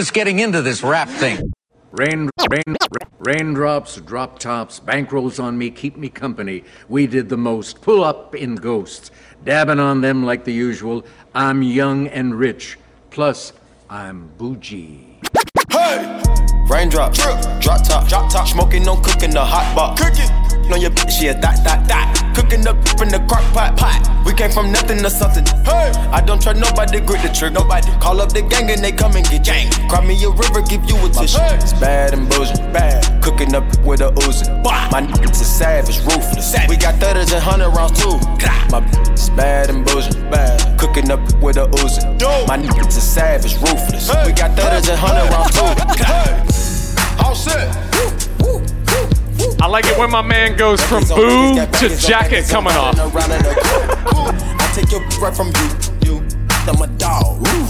Just 0.00 0.14
getting 0.14 0.38
into 0.38 0.62
this 0.62 0.82
rap 0.82 1.10
thing. 1.10 1.52
Rain, 1.92 2.30
rain, 2.48 2.76
raindrops, 3.18 3.96
drop 3.96 4.38
tops, 4.38 4.80
bankrolls 4.80 5.38
on 5.38 5.58
me, 5.58 5.70
keep 5.70 5.98
me 5.98 6.08
company. 6.08 6.64
We 6.88 7.06
did 7.06 7.28
the 7.28 7.36
most. 7.36 7.82
Pull 7.82 8.02
up 8.02 8.34
in 8.34 8.54
ghosts, 8.54 9.10
dabbing 9.44 9.78
on 9.78 10.00
them 10.00 10.24
like 10.24 10.44
the 10.44 10.54
usual. 10.54 11.04
I'm 11.34 11.62
young 11.62 12.08
and 12.08 12.34
rich, 12.34 12.78
plus. 13.10 13.49
Hey! 15.70 16.20
Raindrop, 16.66 17.12
drip, 17.12 17.40
drop 17.60 17.82
top, 17.82 18.08
drop 18.08 18.30
top, 18.30 18.46
smoking 18.46 18.88
on 18.88 19.02
cooking 19.02 19.30
the 19.30 19.44
hot 19.44 19.74
pot. 19.74 19.98
Cooking 19.98 20.30
on 20.72 20.80
your 20.80 20.90
bitch, 20.90 21.20
yeah, 21.20 21.32
that, 21.34 21.64
that, 21.64 21.86
that. 21.88 22.32
Cooking 22.34 22.66
up 22.66 22.76
in 23.02 23.08
the 23.08 23.18
crock 23.28 23.42
pot, 23.52 23.76
pot. 23.76 24.24
We 24.24 24.34
came 24.34 24.50
from 24.50 24.70
nothing 24.70 24.98
to 24.98 25.10
something. 25.10 25.44
Hey! 25.64 25.90
I 26.10 26.20
don't 26.20 26.40
try 26.40 26.52
nobody, 26.52 27.00
grip 27.00 27.22
the 27.22 27.28
trick, 27.28 27.52
nobody. 27.52 27.90
Call 27.98 28.20
up 28.20 28.32
the 28.32 28.42
gang 28.42 28.70
and 28.70 28.82
they 28.82 28.92
come 28.92 29.16
and 29.16 29.26
get 29.28 29.44
gang. 29.44 29.70
Cry 29.88 30.04
me 30.04 30.14
a 30.24 30.30
river, 30.30 30.62
give 30.62 30.84
you 30.88 30.96
a 31.04 31.08
tissue. 31.10 31.38
It's 31.58 31.72
bad 31.74 32.14
and 32.14 32.28
bullshit, 32.28 32.58
bad. 32.72 33.19
Cooking 33.22 33.54
up 33.54 33.64
with 33.84 34.00
a 34.00 34.10
Uzi. 34.24 34.48
My 34.64 35.02
niggas 35.02 35.40
is 35.40 35.46
savage, 35.46 35.98
ruthless. 36.00 36.54
We 36.68 36.76
got 36.76 36.94
thudders 36.96 37.32
and 37.32 37.42
hundred 37.42 37.70
rounds 37.70 38.00
too. 38.00 38.16
My 38.70 38.80
bitch 38.80 39.12
is 39.12 39.30
bad 39.30 39.68
and 39.70 39.84
bullshit, 39.84 40.30
bad. 40.30 40.78
Cooking 40.78 41.10
up 41.10 41.20
with 41.42 41.56
a 41.56 41.66
Uzi. 41.66 42.02
My 42.48 42.56
niggas 42.56 42.96
is 42.96 43.02
savage, 43.02 43.54
ruthless. 43.56 44.08
We 44.26 44.32
got 44.32 44.56
thudders 44.56 44.88
and 44.88 44.98
hundred 44.98 45.30
rounds 45.30 45.54
too. 45.54 47.24
All 47.24 47.34
set. 47.34 47.76
I 49.62 49.66
like 49.66 49.84
it 49.86 49.98
when 49.98 50.10
my 50.10 50.22
man 50.22 50.56
goes 50.56 50.80
from 50.82 51.04
boo 51.04 51.54
to 51.54 51.96
jacket 51.96 52.48
coming 52.48 52.72
off. 52.74 52.96
I 52.98 54.72
take 54.74 54.90
your 54.90 55.00
right 55.20 55.36
from 55.36 55.48
you. 55.48 55.68
You, 56.06 56.26
I'm 56.66 56.80
a 56.80 56.86
dog. 56.96 57.38
Woo. 57.40 57.66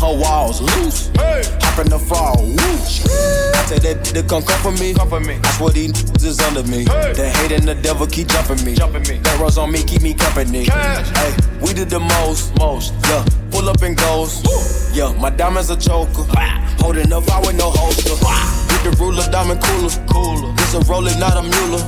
Her 0.00 0.18
walls 0.18 0.60
loose. 0.60 1.10
Hop 1.16 1.78
in 1.78 1.88
the 1.88 1.98
fall. 1.98 3.51
Woo. 3.62 3.68
Tell 3.68 3.94
that 3.94 4.04
to 4.04 4.22
come 4.22 4.42
come 4.42 4.60
for 4.62 4.72
me. 4.80 4.94
Come 4.94 5.08
for 5.08 5.20
me. 5.20 5.38
I 5.42 5.50
swear 5.52 5.70
these 5.70 6.02
is 6.22 6.40
under 6.40 6.62
me. 6.64 6.84
The 6.84 7.30
hate 7.36 7.52
and 7.52 7.68
the 7.68 7.74
devil 7.74 8.06
keep 8.06 8.28
jumping 8.28 8.64
me. 8.64 8.74
Jumping 8.74 9.02
me. 9.08 9.18
That 9.18 9.38
rose 9.40 9.58
on 9.58 9.70
me, 9.72 9.82
keep 9.82 10.02
me 10.02 10.14
company. 10.14 10.64
Hey, 10.64 11.34
we 11.60 11.72
did 11.72 11.90
the 11.90 12.00
most. 12.00 12.56
Most. 12.58 12.94
Yeah. 13.08 13.24
Pull 13.50 13.68
up 13.68 13.82
and 13.82 13.96
goes. 13.96 14.42
Yeah, 14.96 15.12
my 15.20 15.30
diamonds 15.30 15.70
a 15.70 15.76
choker. 15.76 16.24
Holding 16.80 17.12
up, 17.12 17.28
I 17.30 17.40
with 17.40 17.56
no 17.56 17.70
holster. 17.70 18.16
With 18.16 18.82
the 18.84 18.96
ruler, 18.98 19.24
diamond 19.30 19.62
cooler. 19.62 19.92
Cooler. 20.08 20.52
This 20.56 20.74
a 20.74 20.80
roller, 20.90 21.14
not 21.18 21.36
a 21.36 21.42
mule. 21.42 21.78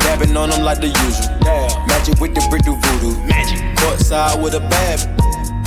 Dabbing 0.00 0.36
on 0.36 0.50
them 0.50 0.62
like 0.62 0.80
the 0.80 0.88
usual. 0.88 1.38
Damn. 1.40 1.86
Magic 1.86 2.20
with 2.20 2.34
the 2.34 2.46
brick 2.50 2.62
do 2.62 2.76
voodoo. 2.76 3.16
Magic. 3.26 3.58
Courtside 3.78 4.42
with 4.42 4.54
a 4.54 4.60
bad. 4.60 5.25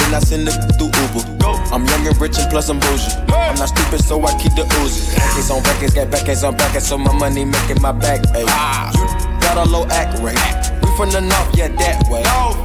Then 0.09 0.17
I 0.17 0.25
send 0.25 0.47
it 0.49 0.57
through 0.73 0.89
Uber. 0.89 1.21
I'm 1.69 1.85
young 1.85 2.07
and 2.07 2.17
rich 2.17 2.39
and 2.39 2.49
plus 2.49 2.67
I'm 2.67 2.79
bougie. 2.79 3.13
I'm 3.29 3.53
not 3.61 3.69
stupid, 3.69 4.01
so 4.01 4.17
I 4.25 4.33
keep 4.41 4.55
the 4.55 4.65
Uzi. 4.81 5.05
Records 5.13 5.51
on 5.51 5.61
records, 5.61 5.93
got 5.93 6.09
backers 6.09 6.43
on 6.43 6.57
backers, 6.57 6.87
so 6.87 6.97
my 6.97 7.13
money 7.13 7.45
making 7.45 7.79
my 7.79 7.91
back. 7.91 8.25
Ay. 8.33 8.89
You 8.97 9.05
got 9.39 9.61
a 9.61 9.69
low 9.69 9.85
act 9.85 10.17
rate. 10.25 10.33
We 10.81 10.89
from 10.97 11.11
the 11.11 11.21
north, 11.21 11.53
yeah, 11.53 11.67
that 11.67 12.09
way. 12.09 12.23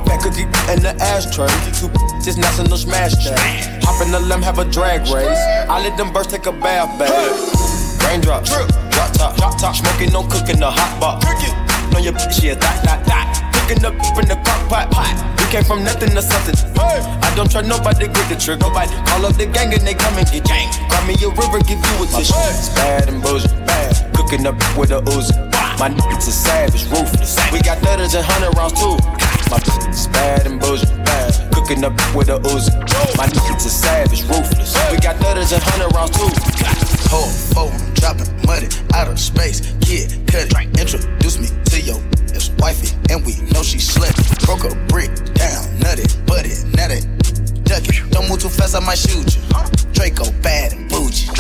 Fat 0.09 0.24
cookie 0.24 0.49
in 0.72 0.80
the 0.80 0.97
ashtray. 1.05 1.53
Two 1.76 1.92
just 2.24 2.38
national 2.38 2.78
smash 2.78 3.12
day. 3.12 3.36
Hop 3.84 4.01
in 4.01 4.11
the 4.11 4.20
limb, 4.20 4.40
have 4.40 4.59
a 4.59 4.64
drag 4.64 5.03
race. 5.12 5.45
I 5.68 5.84
let 5.84 5.99
them 5.99 6.14
birds 6.14 6.28
take 6.28 6.47
a 6.47 6.53
bath, 6.53 6.97
babe. 6.97 8.09
Raindrops, 8.09 8.49
drop 8.49 9.12
top, 9.12 9.36
drop 9.36 9.59
top, 9.61 9.76
smoking, 9.76 10.12
no 10.14 10.22
cooking, 10.22 10.61
the 10.61 10.70
hot 10.70 10.97
pot. 10.99 11.95
On 11.95 12.03
your 12.03 12.14
bitch, 12.14 12.42
yeah, 12.42 12.55
that, 12.55 12.84
that, 12.84 13.05
that. 13.05 13.43
Cooking 13.64 13.84
up 13.86 13.94
in 14.20 14.28
the 14.28 14.36
crock 14.44 14.68
pot. 14.68 14.92
We 15.40 15.46
came 15.48 15.64
from 15.64 15.84
nothing 15.84 16.10
to 16.10 16.20
something. 16.20 16.52
I 16.76 17.32
don't 17.34 17.50
try 17.50 17.62
nobody, 17.62 18.12
grip 18.12 18.28
the 18.28 18.36
trigger. 18.36 18.60
Nobody 18.60 18.92
call 19.08 19.24
up 19.24 19.40
the 19.40 19.46
gang 19.46 19.72
and 19.72 19.80
they 19.80 19.94
come 19.94 20.12
and 20.20 20.28
get 20.28 20.44
gang. 20.44 20.68
Cry 20.92 21.00
me 21.08 21.16
a 21.24 21.32
river, 21.32 21.64
give 21.64 21.80
you 21.80 22.04
a 22.04 22.06
tissue. 22.12 22.36
It's 22.52 22.68
bad 22.76 23.08
and 23.08 23.22
bullshit, 23.22 23.56
bad. 23.64 24.12
Cooking 24.12 24.44
up 24.44 24.60
with 24.76 24.90
a 24.92 25.00
Uzi. 25.08 25.32
My 25.80 25.88
niggas 25.88 26.28
is 26.28 26.36
savage, 26.36 26.84
ruthless. 26.92 27.40
We 27.50 27.62
got 27.64 27.78
thudders 27.78 28.12
and 28.12 28.20
hundred 28.28 28.52
rounds 28.52 28.76
too. 28.76 29.01
My 29.55 29.60
bad 30.10 30.47
and 30.48 30.59
bullshit, 30.59 30.90
bad. 31.06 31.31
Cooking 31.55 31.85
up 31.85 31.94
with 32.12 32.28
a 32.28 32.43
Uzi. 32.51 32.74
My 33.16 33.26
niggas 33.31 33.66
are 33.66 33.70
savage, 33.70 34.22
ruthless. 34.24 34.74
We 34.90 34.98
got 34.98 35.14
thudders 35.22 35.52
and 35.52 35.62
hundred 35.62 35.94
rounds 35.94 36.10
too. 36.10 36.26
Whole 37.06 37.31
phone, 37.55 37.94
dropping 37.94 38.35
money 38.47 38.66
out 38.94 39.06
of 39.06 39.20
space. 39.20 39.60
Kid, 39.78 40.10
cut 40.26 40.51
it. 40.51 40.81
Introduce 40.81 41.39
me 41.39 41.47
to 41.70 41.81
your 41.81 42.02
ex 42.35 42.51
wifey, 42.59 42.98
and 43.10 43.24
we 43.24 43.39
know 43.55 43.62
she 43.62 43.78
slut. 43.78 44.10
Broke 44.43 44.66
a 44.66 44.74
brick 44.90 45.14
down, 45.39 45.62
nutty, 45.78 46.02
buddy, 46.26 46.59
nutty. 46.74 47.06
Duck 47.62 47.86
it. 47.86 48.10
Don't 48.10 48.28
move 48.28 48.43
too 48.43 48.51
fast, 48.51 48.74
I 48.74 48.81
might 48.81 48.98
shoot 48.98 49.39
you. 49.39 49.43
Draco 49.93 50.35
bad 50.43 50.72
and 50.72 50.90
bougie. 50.90 51.31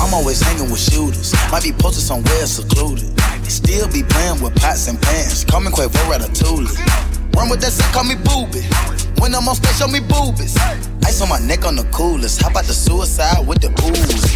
I'm 0.00 0.14
always 0.14 0.40
hanging 0.40 0.70
with 0.72 0.80
shooters. 0.80 1.34
Might 1.52 1.64
be 1.64 1.72
posted 1.72 2.00
somewhere 2.00 2.46
secluded. 2.46 3.12
Still 3.44 3.92
be 3.92 4.02
playing 4.04 4.40
with 4.40 4.56
pots 4.56 4.88
and 4.88 4.96
pans. 5.02 5.44
Call 5.44 5.60
me 5.60 5.68
Quavo 5.68 6.00
Ratatouille. 6.08 7.17
Run 7.38 7.54
with 7.54 7.62
that 7.62 7.70
set, 7.70 7.86
call 7.94 8.02
me 8.02 8.18
booby. 8.18 8.66
When 9.22 9.30
I'm 9.30 9.46
on 9.46 9.54
stage, 9.54 9.78
show 9.78 9.86
me 9.86 10.02
boobies. 10.02 10.58
Ice 11.06 11.22
on 11.22 11.30
my 11.30 11.38
neck 11.38 11.62
on 11.62 11.78
the 11.78 11.86
coolest. 11.94 12.42
How 12.42 12.50
about 12.50 12.66
the 12.66 12.74
suicide 12.74 13.46
with 13.46 13.62
the 13.62 13.70
booze? 13.78 14.26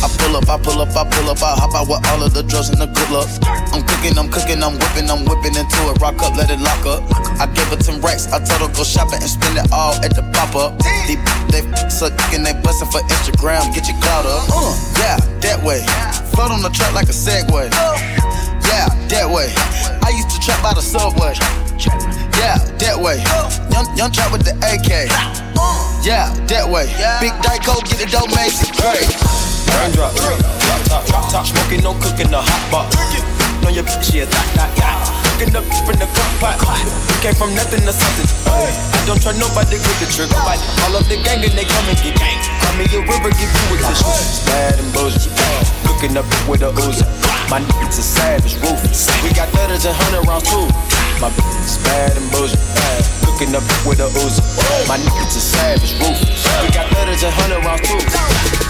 I 0.00 0.08
pull 0.16 0.32
up, 0.40 0.48
I 0.48 0.56
pull 0.56 0.80
up, 0.80 0.88
I 0.96 1.04
pull 1.04 1.28
up, 1.28 1.36
I 1.44 1.52
hop 1.60 1.76
out 1.76 1.84
with 1.84 2.00
all 2.08 2.24
of 2.24 2.32
the 2.32 2.40
drugs 2.40 2.72
and 2.72 2.80
the 2.80 2.88
good 2.88 3.12
luck. 3.12 3.28
I'm 3.76 3.84
cooking, 3.84 4.16
I'm 4.16 4.32
cooking, 4.32 4.64
I'm 4.64 4.80
whipping, 4.80 5.12
I'm 5.12 5.28
whipping 5.28 5.52
into 5.52 5.80
it. 5.92 6.00
Rock 6.00 6.16
up, 6.24 6.32
let 6.32 6.48
it 6.48 6.64
lock 6.64 6.80
up. 6.88 7.04
I 7.36 7.44
gave 7.52 7.68
her 7.68 7.76
10 7.76 8.00
racks, 8.00 8.32
I 8.32 8.40
told 8.40 8.64
her 8.64 8.72
go 8.72 8.88
shopping 8.88 9.20
and 9.20 9.28
spend 9.28 9.60
it 9.60 9.68
all 9.68 9.92
at 10.00 10.16
the 10.16 10.24
pop 10.32 10.56
up. 10.56 10.80
They, 11.04 11.20
they 11.52 11.60
sucking, 11.92 12.40
they 12.40 12.56
busting 12.64 12.88
for 12.88 13.04
Instagram, 13.12 13.68
get 13.76 13.84
your 13.84 14.00
clout 14.00 14.24
up. 14.24 14.48
Uh, 14.48 14.72
yeah, 14.96 15.20
that 15.44 15.60
way. 15.60 15.84
Float 16.32 16.56
on 16.56 16.64
the 16.64 16.72
track 16.72 16.96
like 16.96 17.12
a 17.12 17.16
Segway. 17.16 17.68
Yeah, 18.66 18.88
that 19.08 19.28
way. 19.28 19.52
I 20.02 20.10
used 20.10 20.30
to 20.30 20.38
trap 20.40 20.62
by 20.62 20.74
the 20.74 20.82
subway. 20.82 21.34
Yeah, 22.38 22.58
that 22.80 22.96
way. 22.98 23.22
Young, 23.70 23.86
young 23.96 24.12
trap 24.12 24.32
with 24.32 24.44
the 24.44 24.54
AK. 24.60 25.08
Yeah, 26.04 26.32
that 26.48 26.68
way. 26.68 26.86
Big 27.20 27.32
Dyko, 27.44 27.84
get 27.88 27.98
the 28.00 28.08
dope, 28.10 28.30
Macy. 28.34 28.66
Hey. 28.80 29.04
Raindrop, 29.76 30.14
drop 30.16 30.82
top, 30.88 31.06
drop 31.06 31.30
top, 31.30 31.46
smoking, 31.46 31.82
no 31.82 31.94
cooking, 31.94 32.30
the 32.30 32.40
hot 32.40 32.62
pot. 32.70 33.66
On 33.66 33.74
your 33.74 33.84
bitch, 33.84 34.14
yeah, 34.14 34.24
that, 34.24 34.54
that, 34.56 34.76
that. 34.76 35.19
Cooking 35.40 35.56
up 35.56 35.64
in 35.88 35.96
the 35.96 36.04
crock 36.12 36.60
pot. 36.60 36.84
Came 37.24 37.32
from 37.32 37.56
nothing 37.56 37.80
to 37.88 37.96
something. 37.96 38.28
I 38.44 39.00
don't 39.08 39.16
try 39.24 39.32
nobody, 39.40 39.80
grip 39.80 39.96
the 39.96 40.04
trigger. 40.12 40.36
Nobody 40.36 40.60
All 40.84 40.92
of 40.92 41.08
the 41.08 41.16
gang 41.16 41.40
and 41.40 41.56
they 41.56 41.64
come 41.64 41.88
and 41.88 41.96
get 41.96 42.12
gang. 42.20 42.36
Cry 42.60 42.76
me 42.76 42.84
a 42.92 43.00
river, 43.00 43.32
give 43.32 43.48
you 43.48 43.72
a 43.72 43.76
tissue. 43.80 44.04
Bad 44.44 44.76
and 44.76 44.92
bullshit. 44.92 45.32
Cooking 45.88 46.12
up 46.20 46.28
with 46.44 46.60
a 46.60 46.68
Uzi. 46.84 47.08
My 47.48 47.64
niggas 47.64 47.96
is 47.96 48.04
savage, 48.04 48.52
ruthless. 48.60 49.08
We 49.24 49.32
got 49.32 49.48
thudders 49.56 49.88
and 49.88 49.96
hundred 49.96 50.28
rounds 50.28 50.44
too. 50.44 50.68
My 51.24 51.32
bitch 51.32 51.56
is 51.64 51.80
bad 51.88 52.20
and 52.20 52.28
bullshit. 52.28 52.60
Cooking 53.24 53.56
up 53.56 53.64
with 53.88 54.04
a 54.04 54.12
Uzi. 54.20 54.44
My 54.84 55.00
niggas 55.00 55.40
is 55.40 55.46
savage, 55.56 55.96
ruthless. 56.04 56.44
We 56.60 56.68
got 56.68 56.84
thudders 56.92 57.24
and 57.24 57.32
hundred 57.32 57.64
rounds 57.64 57.88
too. 57.88 58.69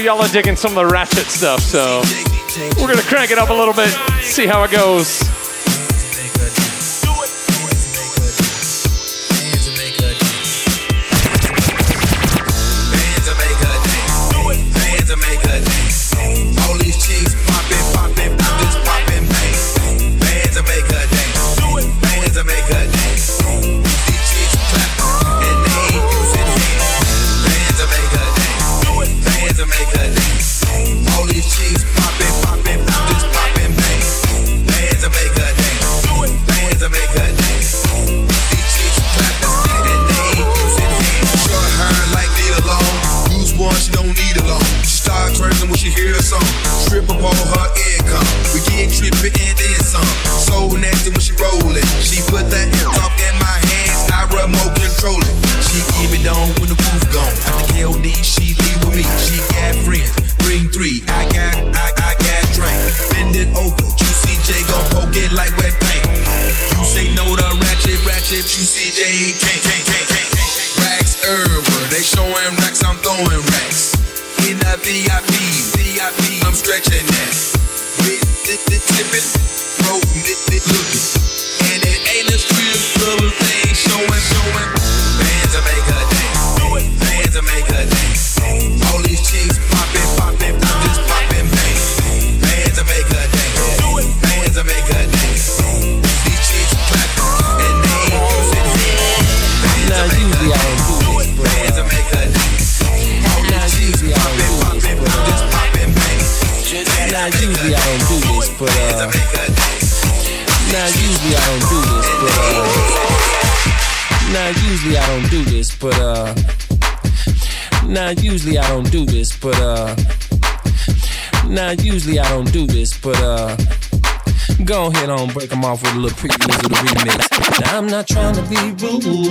y'all 0.00 0.20
are 0.20 0.28
digging 0.28 0.56
some 0.56 0.76
of 0.76 0.76
the 0.76 0.86
ratchet 0.86 1.26
stuff, 1.26 1.60
so 1.60 2.02
we're 2.80 2.88
gonna 2.88 3.02
crank 3.02 3.30
it 3.30 3.38
up 3.38 3.50
a 3.50 3.52
little 3.52 3.74
bit, 3.74 3.90
see 4.22 4.46
how 4.46 4.62
it 4.64 4.70
goes. 4.70 5.29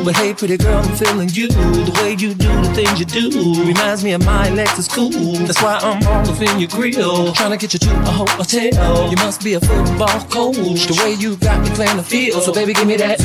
But 0.09 0.17
hey, 0.17 0.33
pretty 0.33 0.57
girl, 0.57 0.79
I'm 0.83 0.95
feeling 0.95 1.29
you. 1.33 1.49
The 1.49 1.99
way 2.01 2.13
you 2.13 2.33
do 2.33 2.47
the 2.63 2.73
things 2.73 2.99
you 2.99 3.05
do 3.05 3.63
reminds 3.63 4.03
me 4.03 4.13
of 4.13 4.25
my 4.25 4.47
Lexus 4.47 4.89
cool. 4.91 5.11
That's 5.45 5.61
why 5.61 5.77
I'm 5.83 6.01
all 6.07 6.27
up 6.27 6.41
in 6.41 6.57
your 6.59 6.67
grill. 6.67 7.31
Trying 7.33 7.51
to 7.51 7.57
get 7.57 7.73
you 7.73 7.79
to 7.79 7.91
a 7.91 8.11
hotel. 8.11 9.11
You 9.11 9.17
must 9.17 9.43
be 9.43 9.53
a 9.53 9.59
football 9.59 10.19
coach. 10.21 10.87
The 10.87 10.99
way 11.03 11.13
you 11.13 11.35
got 11.35 11.61
me 11.61 11.69
playing 11.75 11.97
the 11.97 12.03
field. 12.03 12.41
So, 12.41 12.51
baby, 12.51 12.73
give 12.73 12.87
me 12.87 12.95
that. 12.95 13.21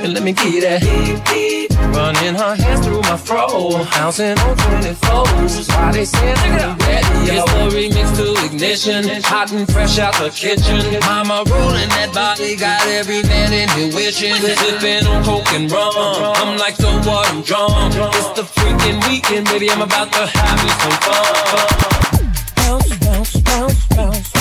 And 0.00 0.14
let 0.14 0.24
me 0.24 0.32
get 0.32 0.62
that. 0.62 1.53
Running 1.94 2.34
her 2.34 2.56
hands 2.56 2.84
through 2.84 3.02
my 3.02 3.16
fro, 3.16 3.84
bouncing 3.94 4.36
on 4.38 4.56
24s. 4.56 5.54
That's 5.54 5.68
why 5.68 5.92
they 5.92 6.04
say 6.04 6.34
nigga, 6.34 6.76
ready. 6.80 7.06
It's 7.30 7.52
the 7.52 7.68
remix 7.70 8.16
to 8.16 8.44
ignition, 8.44 9.22
hot 9.22 9.52
and 9.52 9.70
fresh 9.70 9.98
out 10.00 10.14
the 10.14 10.30
kitchen. 10.30 11.00
Mama 11.02 11.44
rolling 11.48 11.88
that 11.90 12.10
body, 12.12 12.56
got 12.56 12.84
every 12.88 13.22
man 13.22 13.52
in 13.52 13.68
here 13.78 13.94
wishing. 13.94 14.34
Sipping 14.34 15.06
on 15.06 15.24
coke 15.24 15.52
and 15.52 15.70
rum, 15.70 15.94
I'm 15.96 16.58
like 16.58 16.74
so 16.74 16.90
what? 17.08 17.30
I'm 17.30 17.42
drunk. 17.42 17.94
It's 17.94 18.28
the 18.30 18.42
freaking 18.42 18.98
weekend, 19.08 19.46
baby. 19.46 19.70
I'm 19.70 19.82
about 19.82 20.10
to 20.12 20.26
have 20.26 20.64
me 20.64 20.70
some 20.82 20.98
fun. 21.06 22.24
Bounce, 22.56 22.98
bounce, 22.98 23.40
bounce, 23.40 23.86
bounce. 23.88 24.33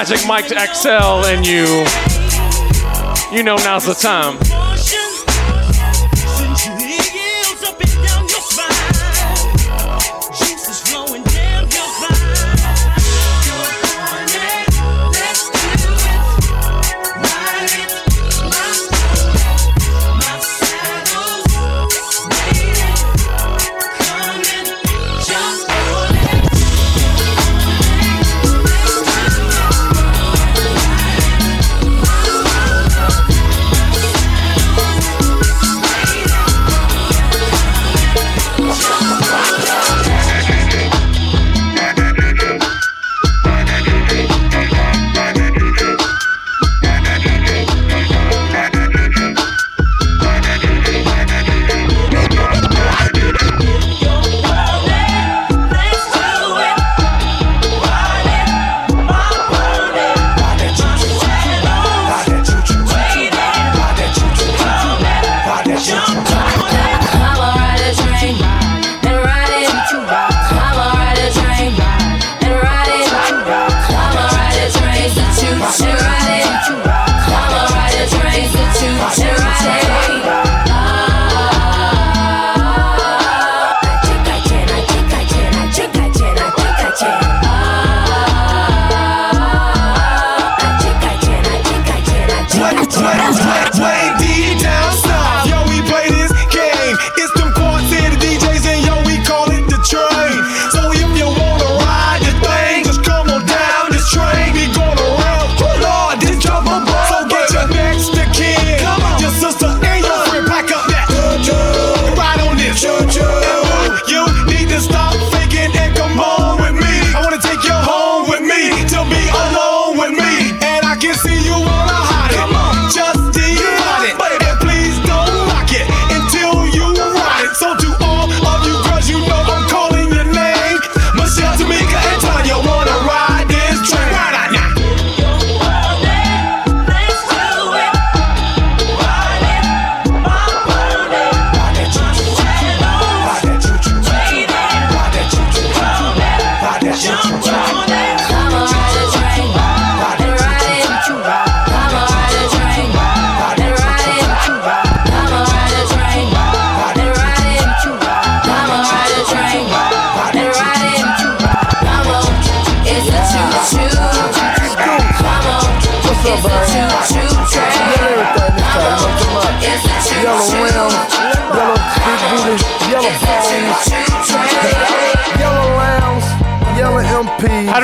Magic 0.00 0.26
Mike 0.26 0.46
XL 0.46 1.26
and 1.26 1.46
you. 1.46 1.84
You 3.36 3.42
know 3.42 3.56
now's 3.56 3.84
the 3.84 3.92
time. 3.92 4.49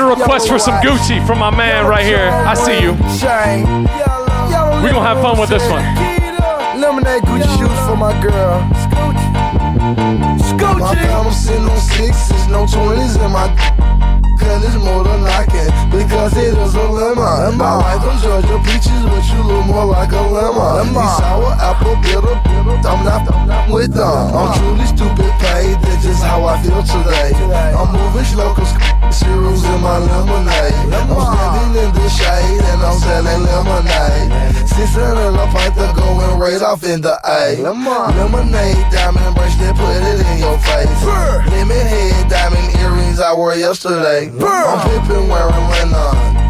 A 0.06 0.16
request 0.16 0.48
for 0.48 0.58
some 0.58 0.74
Gucci 0.82 1.24
from 1.26 1.38
my 1.38 1.50
man 1.50 1.86
right 1.86 2.04
here. 2.04 2.28
I 2.28 2.54
see 2.54 2.80
you. 2.80 2.92
We're 4.82 4.92
gonna 4.92 5.02
have 5.02 5.20
fun 5.20 5.38
with 5.38 5.48
this 5.50 5.66
one. 5.68 5.82
Lemonade 6.80 7.22
Gucci 7.22 7.58
shoes 7.58 7.78
for 7.86 7.96
my 7.96 8.12
girl. 8.20 8.60
Scoochie. 8.86 10.78
My 10.78 10.94
fam 10.94 11.32
sitting 11.32 11.68
on 11.68 11.78
sixes, 11.78 12.46
no 12.48 12.66
twenties 12.66 13.16
in 13.16 13.30
my. 13.32 13.48
Cause 14.56 14.74
it's 14.74 14.82
more 14.82 15.04
than 15.04 15.20
I 15.20 15.44
can, 15.44 15.68
because 15.92 16.32
it 16.32 16.56
is 16.56 16.74
a 16.74 16.88
lemon. 16.88 17.60
I 17.60 17.76
like 17.76 18.00
them 18.00 18.16
Georgia 18.24 18.56
peaches, 18.64 19.04
but 19.04 19.20
you 19.28 19.44
look 19.44 19.66
more 19.68 19.84
like 19.84 20.08
a 20.12 20.22
lemon. 20.32 20.96
These 20.96 21.16
sour 21.20 21.52
apple 21.60 22.00
bitter, 22.00 22.32
I'm 22.88 23.04
not 23.04 23.68
with 23.68 23.92
them. 23.92 24.32
I'm 24.32 24.56
truly 24.56 24.86
stupid 24.88 25.28
paid, 25.44 25.76
that's 25.84 26.02
just 26.02 26.24
how 26.24 26.48
I 26.48 26.56
feel 26.64 26.80
today. 26.80 27.36
I'm 27.36 27.92
moving 27.92 28.24
slow, 28.24 28.56
cause 28.56 28.72
cereals 29.12 29.60
in 29.60 29.76
my 29.84 30.00
lemonade. 30.00 30.88
I'm 30.88 31.04
standing 31.04 31.76
in 31.76 31.92
the 31.92 32.08
shade, 32.08 32.64
and 32.72 32.80
I'm 32.80 32.96
selling 32.96 33.44
lemonade. 33.44 34.56
Six 34.72 34.96
hundred 34.96 35.36
a 35.36 35.46
pint 35.52 35.74
to 35.76 35.92
going 36.00 36.40
right 36.40 36.62
off 36.62 36.82
in 36.82 37.02
the 37.02 37.20
A. 37.28 37.60
Lemonade, 37.60 38.88
diamond 38.88 39.36
bracelet, 39.36 39.76
put 39.76 40.00
it 40.00 40.24
in 40.24 40.38
your 40.40 40.56
face. 40.64 41.04
Lemon 41.52 41.76
head, 41.76 42.30
diamond 42.30 42.72
earrings 42.80 43.20
I 43.20 43.34
wore 43.34 43.54
yesterday. 43.54 44.28
I'm 44.48 44.81
pimping 44.89 45.28
wearing 45.28 45.66
linen. 45.70 45.93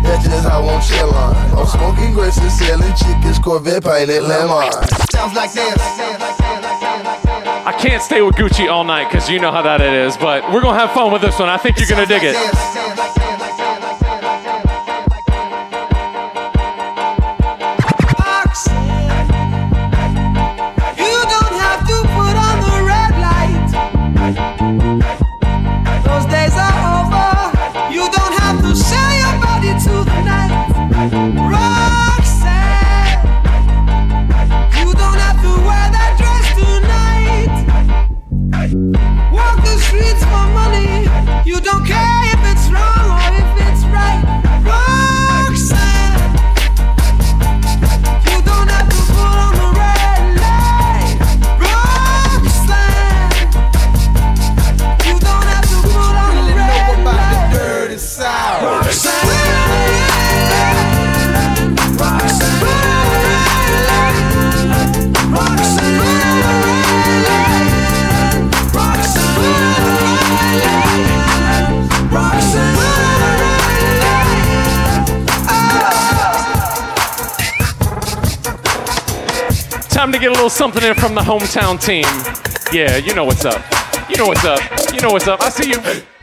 That's 0.03 0.25
just 0.25 0.49
how 0.49 0.63
I'm 0.63 0.81
chillin'. 0.81 1.59
I'm 1.59 1.67
smoking 1.67 2.13
grapes 2.15 2.39
and 2.39 2.51
selling 2.51 2.95
chickens, 2.95 3.39
Corvette 3.39 3.85
painted 3.85 4.23
lemon. 4.23 4.73
Sounds 5.11 5.35
like 5.35 5.53
this. 5.53 5.77
I 7.67 7.77
can't 7.79 8.03
stay 8.03 8.23
with 8.23 8.37
Gucci 8.37 8.71
all 8.71 8.85
night 8.85 9.11
because 9.11 9.29
you 9.29 9.41
know 9.41 9.51
how 9.51 9.63
that 9.63 9.81
it 9.81 9.93
is, 9.93 10.17
but 10.17 10.45
we're 10.53 10.63
gonna 10.63 10.79
have 10.79 10.93
fun 10.93 11.13
with 11.13 11.23
this 11.23 11.39
one. 11.39 11.49
I 11.49 11.57
think 11.57 11.79
you're 11.79 11.89
gonna 11.89 12.07
dig 12.07 12.23
it. 12.23 13.26
Little 80.47 80.57
something 80.57 80.89
in 80.89 80.95
from 80.95 81.13
the 81.17 81.21
hometown 81.21 81.77
team. 81.81 82.05
Yeah, 82.73 82.99
you 82.99 83.15
know 83.15 83.25
what's 83.25 83.45
up. 83.45 83.61
You 84.09 84.17
know 84.17 84.27
what's 84.27 84.45
up. 84.45 84.61
You 84.93 85.01
know 85.01 85.11
what's 85.11 85.27
up. 85.27 85.43
I 85.43 85.49
see 85.49 85.71
you. 85.71 86.16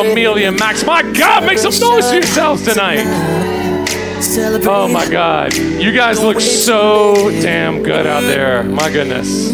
Amelia 0.00 0.52
Max. 0.52 0.84
My 0.84 1.02
God, 1.02 1.44
make 1.44 1.58
some 1.58 1.72
noise 1.80 2.08
for 2.08 2.14
yourselves 2.14 2.64
tonight. 2.64 3.04
Oh 4.66 4.88
my 4.92 5.08
God. 5.08 5.54
You 5.56 5.92
guys 5.92 6.20
look 6.20 6.40
so 6.40 7.30
damn 7.40 7.82
good 7.82 8.06
out 8.06 8.22
there. 8.22 8.64
My 8.64 8.90
goodness. 8.90 9.52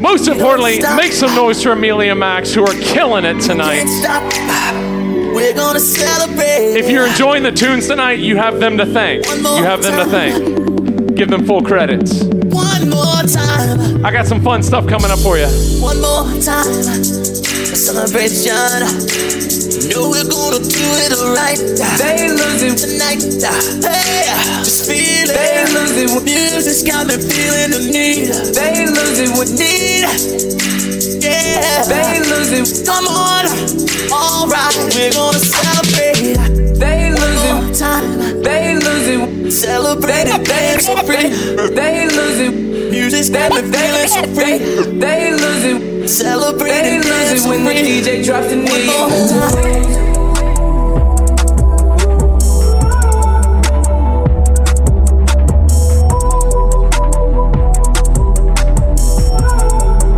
Most 0.00 0.26
importantly, 0.28 0.80
make 0.96 1.12
some 1.12 1.34
noise 1.34 1.62
for 1.62 1.72
Amelia 1.72 2.14
Max, 2.14 2.52
who 2.52 2.64
are 2.64 2.74
killing 2.74 3.24
it 3.24 3.40
tonight. 3.40 3.84
We're 5.34 5.54
gonna 5.54 5.80
celebrate. 5.80 6.76
If 6.76 6.90
you're 6.90 7.06
enjoying 7.06 7.42
the 7.42 7.52
tunes 7.52 7.86
tonight, 7.86 8.18
you 8.18 8.36
have 8.36 8.60
them 8.60 8.76
to 8.78 8.86
thank. 8.86 9.26
You 9.26 9.64
have 9.64 9.82
them 9.82 10.04
to 10.04 10.10
thank. 10.10 11.16
Give 11.16 11.28
them 11.28 11.46
full 11.46 11.62
credits. 11.62 12.22
One 12.24 12.90
more 12.90 13.22
time. 13.22 14.04
I 14.04 14.10
got 14.10 14.26
some 14.26 14.42
fun 14.42 14.62
stuff 14.62 14.86
coming 14.86 15.10
up 15.10 15.20
for 15.20 15.38
you. 15.38 15.46
One 15.80 16.00
more 16.00 16.24
time. 16.42 17.31
Celebration. 17.82 18.54
Know 19.90 20.14
we're 20.14 20.22
gonna 20.30 20.62
do 20.62 20.86
it 21.02 21.12
right. 21.34 21.58
They 21.98 22.30
losing 22.30 22.78
tonight. 22.78 23.18
Hey, 23.82 24.30
just 24.62 24.86
feel 24.86 25.26
it. 25.26 25.34
They 25.34 25.66
losing 25.74 26.14
with 26.14 26.22
music's 26.22 26.84
got 26.86 27.08
me 27.08 27.18
feeling 27.18 27.74
the 27.74 27.82
need. 27.90 28.30
They 28.54 28.86
losing 28.86 29.34
with 29.34 29.50
need. 29.58 30.06
Yeah, 31.26 31.82
they 31.90 32.22
losing. 32.22 32.86
Come 32.86 33.08
on. 33.08 33.50
Alright, 34.14 34.78
we're 34.94 35.10
gonna 35.10 35.42
celebrate. 35.42 36.38
They 36.78 37.10
losing 37.10 37.74
time. 37.74 38.42
They 38.44 38.76
losing. 38.76 39.50
Celebrate 39.50 40.30
it, 40.30 40.44
dance 40.46 40.86
so 40.86 40.96
free. 41.02 41.34
They 41.74 42.06
losing. 42.06 42.90
Music's 42.92 43.28
got 43.28 43.50
me 43.50 43.62
feeling 43.74 44.06
so 44.06 44.22
free. 44.38 44.58
They 45.00 45.32
losing. 45.32 45.91
Celebrate 46.12 46.68
They 46.68 46.98
it, 46.98 47.04
dance 47.04 47.46
when 47.46 47.64
the. 47.64 47.70
DJ 47.70 48.22
drops 48.22 48.48
the 48.50 48.56
knee. 48.56 48.86
One 48.86 49.08
more 49.08 49.28
time. 49.28 49.92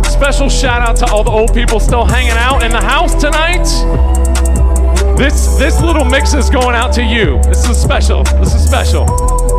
Special 0.03 0.49
shout 0.49 0.81
out 0.81 0.97
to 0.97 1.05
all 1.13 1.23
the 1.23 1.31
old 1.31 1.53
people 1.53 1.79
still 1.79 2.03
hanging 2.03 2.31
out 2.31 2.61
in 2.61 2.71
the 2.71 2.81
house 2.81 3.15
tonight. 3.15 3.63
This 5.17 5.55
this 5.57 5.79
little 5.79 6.03
mix 6.03 6.33
is 6.33 6.49
going 6.49 6.75
out 6.75 6.91
to 6.95 7.03
you. 7.03 7.39
This 7.43 7.69
is 7.69 7.81
special. 7.81 8.23
This 8.23 8.53
is 8.53 8.65
special. 8.65 9.54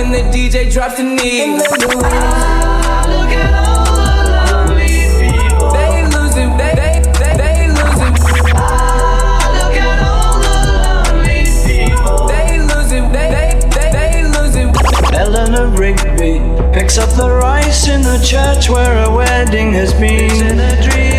When 0.00 0.12
the 0.12 0.22
DJ 0.30 0.72
drops 0.72 0.96
the 0.96 1.02
knee. 1.02 1.58
Ah, 1.60 3.04
look 3.12 3.32
at 3.36 3.52
all 3.52 3.84
the 4.00 4.32
lovely 4.32 5.04
people. 5.20 5.68
They 5.76 6.04
losing, 6.16 6.56
they, 6.56 6.72
they, 6.80 6.94
they, 7.20 7.34
they 7.36 7.68
losing. 7.68 8.14
Ah, 8.56 9.44
look 9.60 9.76
at 9.76 9.98
all 10.00 10.40
the 10.40 10.56
lovely 10.80 11.44
people. 11.68 12.28
They 12.32 12.60
losing, 12.60 13.12
they, 13.12 13.28
they, 13.36 13.48
they, 13.76 13.88
they 13.92 14.12
losing. 14.24 14.72
Eleanor 15.14 15.68
Rigby 15.76 16.40
picks 16.72 16.96
up 16.96 17.10
the 17.16 17.30
rice 17.30 17.88
in 17.88 18.00
the 18.00 18.18
church 18.24 18.70
where 18.70 19.04
a 19.04 19.14
wedding 19.14 19.72
has 19.72 19.92
been. 19.92 20.30
It's 20.30 20.40
In 20.40 20.60
a 20.60 20.82
dream, 20.82 21.09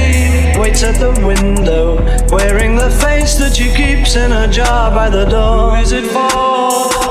waits 0.61 0.83
at 0.83 0.95
the 0.99 1.09
window, 1.25 1.95
wearing 2.29 2.75
the 2.75 2.91
face 3.03 3.33
that 3.35 3.55
she 3.55 3.73
keeps 3.73 4.15
in 4.15 4.31
a 4.31 4.47
jar 4.47 4.91
by 4.91 5.09
the 5.09 5.25
door. 5.25 5.75
Who 5.75 5.81
is 5.81 5.91
it 5.91 6.05
for? 6.05 6.29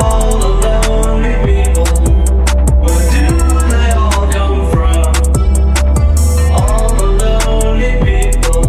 All 0.05 0.39
the 0.39 0.52
lonely 0.86 1.35
people. 1.48 1.90
Where 2.85 3.05
do 3.10 3.27
they 3.74 3.90
all 4.02 4.27
come 4.36 4.60
from? 4.70 5.10
All 6.60 6.94
the 6.94 7.31
lonely 7.44 7.94
people. 8.06 8.66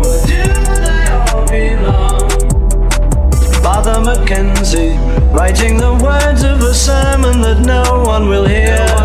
Where 0.00 0.20
do 0.30 0.40
they 0.86 1.04
all 1.12 1.44
belong? 1.52 2.30
Father 3.62 3.98
McKenzie, 4.08 4.96
writing 5.36 5.76
the 5.76 5.92
words 6.02 6.44
of 6.44 6.62
a 6.62 6.72
sermon 6.72 7.42
that 7.42 7.60
no 7.60 8.04
one 8.04 8.26
will 8.30 8.46
hear. 8.46 8.97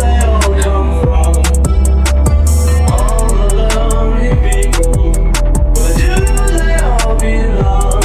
they 0.00 0.18
all 0.26 0.54
come 0.62 0.90
from? 1.02 1.34
All 2.92 3.28
the 3.48 3.62
lonely 3.76 4.32
people, 4.50 5.12
where 5.74 5.94
do 5.96 6.14
they 6.58 6.74
all 6.82 7.14
belong? 7.18 8.02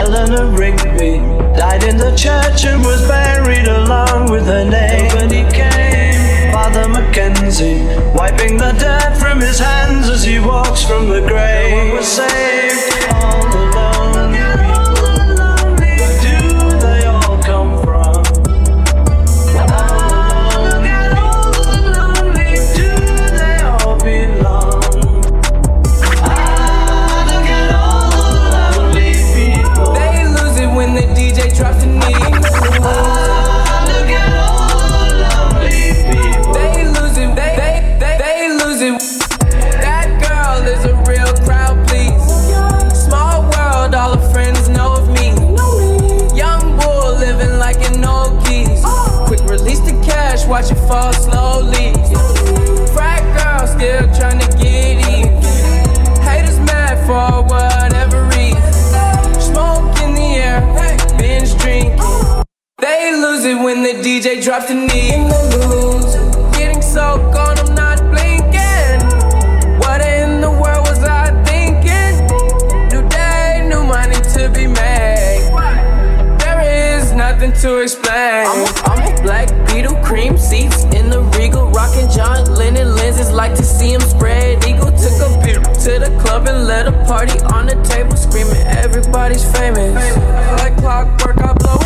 Eleanor 0.00 0.46
Rigby 0.56 1.12
died 1.56 1.82
in 1.84 1.96
the 1.96 2.12
church 2.16 2.64
and 2.64 2.84
was 2.84 3.00
buried 3.08 3.66
along 3.68 4.30
with 4.30 4.44
her 4.46 4.64
name. 4.64 5.08
Nobody 5.08 5.42
came. 5.54 6.52
Father 6.52 6.84
McKenzie 6.84 8.14
wiping 8.14 8.56
the 8.56 8.72
dirt 8.72 9.19
hands 9.60 10.08
as 10.08 10.24
he 10.24 10.38
walks 10.38 10.82
from 10.82 11.08
the 11.08 11.20
grave. 11.20 11.94
No 11.94 12.02
The. 64.70 65.00
In 65.10 65.26
the 65.26 65.42
lose, 65.66 66.14
getting 66.56 66.80
so 66.80 67.18
gone, 67.34 67.58
I'm 67.58 67.74
not 67.74 67.98
blinking. 68.06 69.02
What 69.80 70.00
in 70.00 70.40
the 70.40 70.48
world 70.48 70.86
was 70.86 71.02
I 71.02 71.34
thinking? 71.42 72.14
New 72.86 73.02
day, 73.08 73.66
new 73.68 73.82
money 73.82 74.14
to 74.14 74.48
be 74.54 74.68
made. 74.68 75.50
There 76.38 76.62
is 76.62 77.12
nothing 77.12 77.52
to 77.62 77.78
explain. 77.78 78.46
I'm 78.46 78.62
a, 78.62 78.70
I'm 78.86 79.12
a 79.12 79.22
Black 79.22 79.48
Beatle, 79.66 80.00
cream 80.04 80.38
seats 80.38 80.84
in 80.94 81.10
the 81.10 81.20
regal, 81.36 81.68
rocking 81.70 82.08
John 82.08 82.44
Lennon 82.54 82.94
lenses. 82.94 83.32
Like 83.32 83.56
to 83.56 83.64
see 83.64 83.92
him 83.92 84.00
spread 84.00 84.64
eagle. 84.64 84.92
Took 84.92 85.18
a 85.18 85.42
beer 85.42 85.58
to 85.58 85.98
the 85.98 86.16
club 86.22 86.46
and 86.46 86.68
let 86.68 86.86
a 86.86 86.92
party 87.06 87.40
on 87.40 87.66
the 87.66 87.74
table, 87.82 88.14
screaming 88.14 88.54
everybody's 88.68 89.44
famous. 89.50 90.16
Like 90.62 90.76
clockwork, 90.76 91.38
I 91.38 91.54
blow 91.54 91.79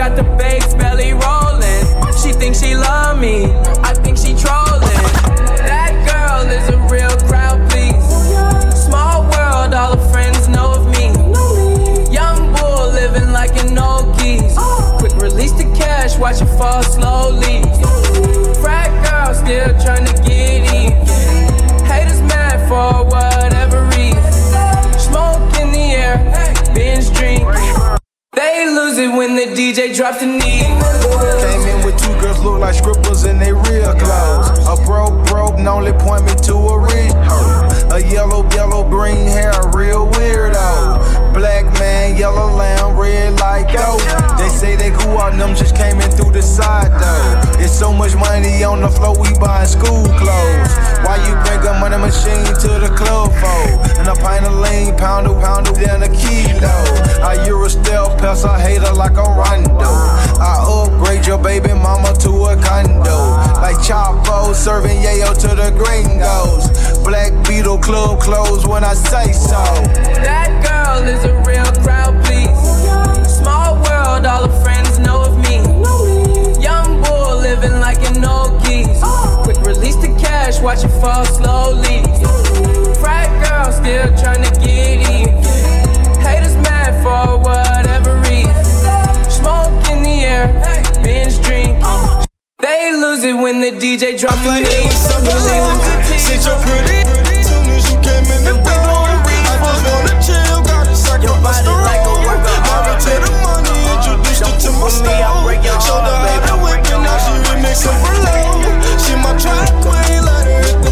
got 0.00 0.16
the 0.16 0.22
bass 0.40 0.72
belly 0.76 1.12
rolling. 1.12 1.84
She 2.22 2.32
thinks 2.32 2.62
she 2.62 2.74
love 2.74 3.18
me. 3.18 3.44
I 3.84 3.92
think 3.92 4.16
she 4.16 4.32
trolling. 4.32 5.04
That 5.68 5.92
girl 6.08 6.48
is 6.48 6.66
a 6.72 6.78
real 6.88 7.14
crowd 7.28 7.60
please. 7.68 8.00
Small 8.86 9.24
world, 9.28 9.74
all 9.74 9.98
her 9.98 10.10
friends 10.10 10.48
know 10.48 10.72
of 10.72 10.86
me. 10.86 11.12
Young 12.10 12.50
bull 12.56 12.88
living 12.88 13.30
like 13.30 13.54
an 13.62 13.76
old 13.76 14.16
geese. 14.18 14.56
Quick 15.00 15.12
release 15.20 15.52
the 15.52 15.70
cash, 15.76 16.16
watch 16.16 16.40
it 16.40 16.48
fall 16.56 16.82
slowly. 16.82 17.60
Frat 18.62 18.88
girl 19.04 19.34
still 19.34 19.68
trying 19.84 20.06
to 20.06 20.19
DJ 29.70 29.94
drops 29.94 30.18
the 30.18 30.26
knee. 30.26 30.66
Came 31.38 31.62
in 31.68 31.86
with 31.86 31.96
two 31.96 32.12
girls 32.20 32.40
look 32.40 32.58
like 32.58 32.74
scribbles 32.74 33.22
in 33.24 33.38
they 33.38 33.52
real 33.52 33.94
clothes. 33.94 34.66
A 34.66 34.74
broke, 34.84 35.24
broke, 35.28 35.58
and 35.58 35.68
only 35.68 35.92
point 35.92 36.24
me 36.24 36.34
to 36.42 36.54
a 36.54 36.76
rich 36.76 37.12
hoe. 37.30 37.94
A 37.94 38.00
yellow, 38.00 38.42
yellow, 38.50 38.82
green 38.82 39.28
hair, 39.28 39.52
a 39.52 39.70
real 39.70 40.10
weirdo. 40.10 41.32
Black 41.32 41.66
man, 41.78 42.16
yellow 42.16 42.50
lamb, 42.50 42.98
red 42.98 43.38
like 43.38 43.72
gold. 43.72 44.02
Them 45.40 45.56
just 45.56 45.74
came 45.74 45.96
in 45.96 46.10
through 46.10 46.32
the 46.32 46.42
side 46.42 46.92
though. 47.00 47.64
It's 47.64 47.72
so 47.72 47.94
much 47.94 48.14
money 48.14 48.62
on 48.62 48.82
the 48.82 48.90
floor, 48.90 49.16
we 49.16 49.32
buying 49.40 49.66
school 49.66 50.04
clothes. 50.20 50.72
Why 51.00 51.16
you 51.24 51.32
bring 51.48 51.64
a 51.64 51.72
money 51.80 51.96
machine 51.96 52.44
to 52.60 52.68
the 52.76 52.92
club 52.92 53.32
for? 53.40 53.64
And 53.96 54.06
a 54.06 54.14
pint 54.20 54.44
of 54.44 54.52
lean, 54.60 54.94
pound 54.98 55.26
a 55.28 55.32
pound 55.40 55.66
of 55.66 55.76
then 55.80 56.02
a 56.02 56.12
kilo. 56.12 56.76
I 57.24 57.42
Euro 57.46 57.68
stealth, 57.68 58.20
pass 58.20 58.44
a 58.44 58.60
hater 58.60 58.92
like 58.92 59.16
a 59.16 59.24
rondo. 59.24 59.88
I 60.36 60.60
upgrade 60.60 61.26
your 61.26 61.38
baby 61.38 61.72
mama 61.72 62.12
to 62.20 62.30
a 62.52 62.56
condo. 62.60 63.40
Like 63.64 63.80
Chapo 63.80 64.54
serving 64.54 65.00
yayo 65.00 65.32
to 65.40 65.56
the 65.56 65.72
gringos. 65.72 66.68
Black 67.00 67.32
Beatle 67.48 67.80
club 67.82 68.20
closed 68.20 68.68
when 68.68 68.84
I 68.84 68.92
say 68.92 69.32
so. 69.32 69.56
That 70.20 70.52
girl 70.60 71.08
is 71.08 71.24
a 71.24 71.32
real 71.48 71.72
crowd, 71.80 72.22
please. 72.26 72.60
Small 73.40 73.76
world, 73.76 74.26
all 74.26 74.46
her 74.46 74.62
friends 74.62 74.79
like 78.20 78.30
old 78.30 78.62
geese. 78.64 79.00
Quick 79.44 79.58
release 79.66 79.96
the 79.96 80.08
cash, 80.18 80.60
watch 80.60 80.84
it 80.84 80.88
fall 81.00 81.24
slowly. 81.24 82.02
Frat 83.00 83.30
girl 83.42 83.72
still 83.72 84.08
trying 84.18 84.42
to 84.42 84.50
get 84.60 85.08
in. 85.10 85.28
Haters 86.20 86.56
mad 86.56 87.02
for 87.02 87.38
whatever 87.38 88.16
reason. 88.28 89.30
Smoke 89.30 89.72
in 89.90 90.02
the 90.02 90.24
air, 90.24 90.48
binge 91.02 91.40
drink. 91.42 91.78
They 92.60 92.92
lose 92.92 93.24
it 93.24 93.34
when 93.34 93.60
the 93.60 93.70
DJ 93.72 94.18
drop 94.18 94.36
the 94.44 94.60
beat. 94.60 94.92
Sit 96.18 96.44
your 96.44 96.56
pretty. 96.64 97.00
Soon 97.42 97.68
as 97.70 97.90
you 97.90 97.96
came 98.00 98.26
in 98.36 98.44
the 98.44 98.54
door, 98.60 99.08
I 99.08 99.56
just 99.64 99.82
wanna 99.88 100.14
chill. 100.22 100.62
Gotta 100.64 100.94
sacrifice 100.94 101.64
the 101.64 101.70
road. 101.70 101.88
Married 102.68 103.00
to 103.00 103.12
the 103.24 103.30
money, 103.42 103.74
introduced 103.96 104.44
her 104.44 104.52
to 104.60 104.70
my 104.78 104.88
stove. 104.88 105.48
Showed 105.80 106.04
her 106.04 106.39
remixing 107.70 107.98
for 108.02 108.14
low. 108.24 108.98
She 108.98 109.14
my 109.16 109.36
track 109.38 109.70
queen, 109.82 110.24
let 110.24 110.89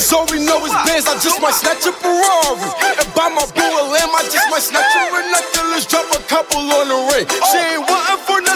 Cause 0.00 0.16
all 0.16 0.24
we 0.32 0.40
know 0.40 0.56
is 0.64 0.72
bands, 0.88 1.04
I 1.04 1.12
just 1.20 1.36
might 1.44 1.52
snatch 1.52 1.84
a 1.84 1.92
Ferrari. 1.92 2.72
And 2.96 3.08
buy 3.12 3.28
my 3.28 3.44
boo 3.52 3.60
a 3.60 3.84
lamb, 3.84 4.08
I 4.16 4.24
just 4.32 4.48
might 4.48 4.64
snatch 4.64 4.88
her 4.96 5.12
a 5.12 5.22
necklace, 5.28 5.84
drop 5.84 6.08
a 6.16 6.24
couple 6.24 6.56
on 6.56 6.88
the 6.88 6.96
ring. 7.12 7.28
She 7.28 7.58
ain't 7.60 7.84
wanting 7.84 8.24
for 8.24 8.40
nothing 8.40 8.49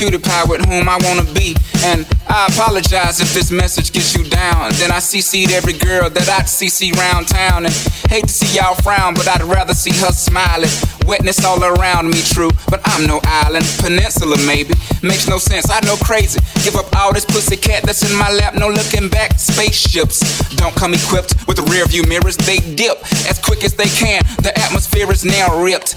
I 0.00 0.02
cutie 0.02 0.18
pie 0.18 0.44
with 0.48 0.64
whom 0.64 0.88
I 0.88 0.96
wanna 1.02 1.24
be. 1.34 1.54
And 1.84 2.06
I 2.26 2.46
apologize 2.46 3.20
if 3.20 3.34
this 3.34 3.50
message 3.50 3.92
gets 3.92 4.16
you 4.16 4.24
down. 4.24 4.72
Then 4.80 4.90
I 4.90 4.96
CC'd 4.98 5.52
every 5.52 5.74
girl 5.74 6.08
that 6.08 6.28
I'd 6.28 6.46
CC 6.46 6.92
round 6.96 7.28
town. 7.28 7.66
And 7.66 7.74
hate 8.08 8.24
to 8.24 8.32
see 8.32 8.56
y'all 8.56 8.74
frown, 8.76 9.12
but 9.12 9.28
I'd 9.28 9.42
rather 9.42 9.74
see 9.74 9.92
her 10.00 10.12
smiling. 10.12 10.70
Wetness 11.06 11.44
all 11.44 11.62
around 11.62 12.08
me, 12.08 12.22
true, 12.22 12.50
but 12.68 12.80
I'm 12.84 13.06
no 13.06 13.20
island. 13.24 13.66
Peninsula, 13.78 14.36
maybe. 14.46 14.74
Makes 15.02 15.28
no 15.28 15.38
sense, 15.38 15.68
I 15.70 15.80
know 15.84 15.96
crazy. 15.96 16.40
Give 16.64 16.76
up 16.76 16.94
all 16.96 17.12
this 17.12 17.24
pussy 17.24 17.56
cat 17.56 17.82
that's 17.82 18.08
in 18.08 18.16
my 18.16 18.30
lap, 18.30 18.54
no 18.54 18.68
looking 18.68 19.08
back. 19.08 19.38
Spaceships 19.38 20.20
don't 20.56 20.74
come 20.76 20.94
equipped 20.94 21.46
with 21.48 21.58
rear 21.68 21.84
view 21.86 22.04
mirrors, 22.04 22.36
they 22.36 22.58
dip 22.74 23.00
as 23.28 23.38
quick 23.38 23.64
as 23.64 23.74
they 23.74 23.88
can. 23.88 24.22
The 24.42 24.52
atmosphere 24.56 25.10
is 25.10 25.24
now 25.24 25.60
ripped. 25.60 25.96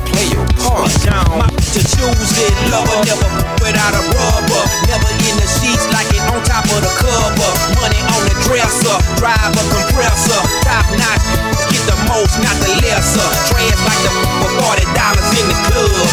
play 0.11 0.27
your 0.31 0.45
part. 0.59 0.91
My 1.39 1.47
to 1.47 1.81
choose 1.81 2.31
it, 2.35 2.53
lover 2.71 2.99
never 3.07 3.29
without 3.63 3.95
a 3.95 4.03
rubber. 4.11 4.63
Never 4.91 5.11
in 5.23 5.35
the 5.39 5.47
sheets 5.47 5.87
like 5.95 6.11
it 6.11 6.23
on 6.31 6.43
top 6.43 6.67
of 6.67 6.79
the 6.83 6.91
cover. 6.99 7.51
Money 7.79 8.01
on 8.11 8.21
the 8.27 8.35
dresser, 8.43 8.97
drive 9.17 9.55
a 9.55 9.63
compressor, 9.71 10.41
top 10.67 10.87
notch. 10.99 11.23
Get 11.71 11.83
the 11.87 11.97
most, 12.11 12.35
not 12.43 12.55
the 12.59 12.71
lesser. 12.83 13.29
Trash 13.47 13.79
like 13.87 14.01
the 14.03 14.11
for 14.43 14.51
forty 14.59 14.85
dollars 14.91 15.29
in 15.39 15.45
the 15.47 15.57
club. 15.71 16.07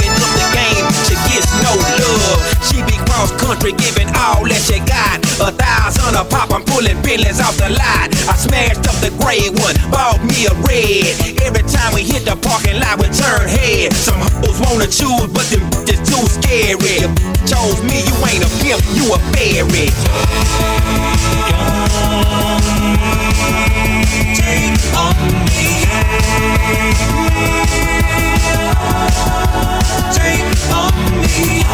Get 0.00 0.12
up 0.16 0.32
the 0.32 0.46
game, 0.56 0.86
she 1.04 1.14
gets 1.28 1.48
no 1.60 1.72
love. 1.76 2.40
She 2.64 2.80
be 2.88 2.96
cross 3.04 3.30
country, 3.36 3.76
giving 3.76 4.08
all 4.16 4.48
that 4.48 4.62
she 4.64 4.80
got. 4.88 5.20
A 5.44 5.52
thousand 5.52 6.16
a 6.16 6.24
pop, 6.24 6.50
I'm 6.54 6.64
pulling 6.64 6.96
Bentleys 7.02 7.40
off 7.40 7.56
the 7.60 7.68
lot. 7.68 8.08
I 8.30 8.34
smashed 8.38 8.91
one, 9.40 9.74
bought 9.90 10.20
me 10.24 10.46
a 10.46 10.54
red. 10.68 11.16
Every 11.42 11.62
time 11.62 11.94
we 11.94 12.02
hit 12.02 12.24
the 12.24 12.36
parking 12.36 12.78
lot, 12.80 12.98
we 13.00 13.08
turn 13.08 13.48
head. 13.48 13.92
Some 13.94 14.20
hoes 14.20 14.60
wanna 14.60 14.86
choose, 14.86 15.26
but 15.32 15.48
them 15.48 15.64
just 15.86 16.04
too 16.04 16.26
scary. 16.28 17.00
Chose 17.48 17.80
me, 17.82 18.04
you 18.04 18.14
ain't 18.28 18.44
a 18.44 18.50
pimp, 18.60 18.84
you 18.92 19.14
a 19.14 19.18
fairy. 19.32 19.88
Take 24.36 24.76
on 24.96 25.16
me. 25.48 25.70
Take 30.12 30.72
on 30.72 30.92
me. 31.22 31.64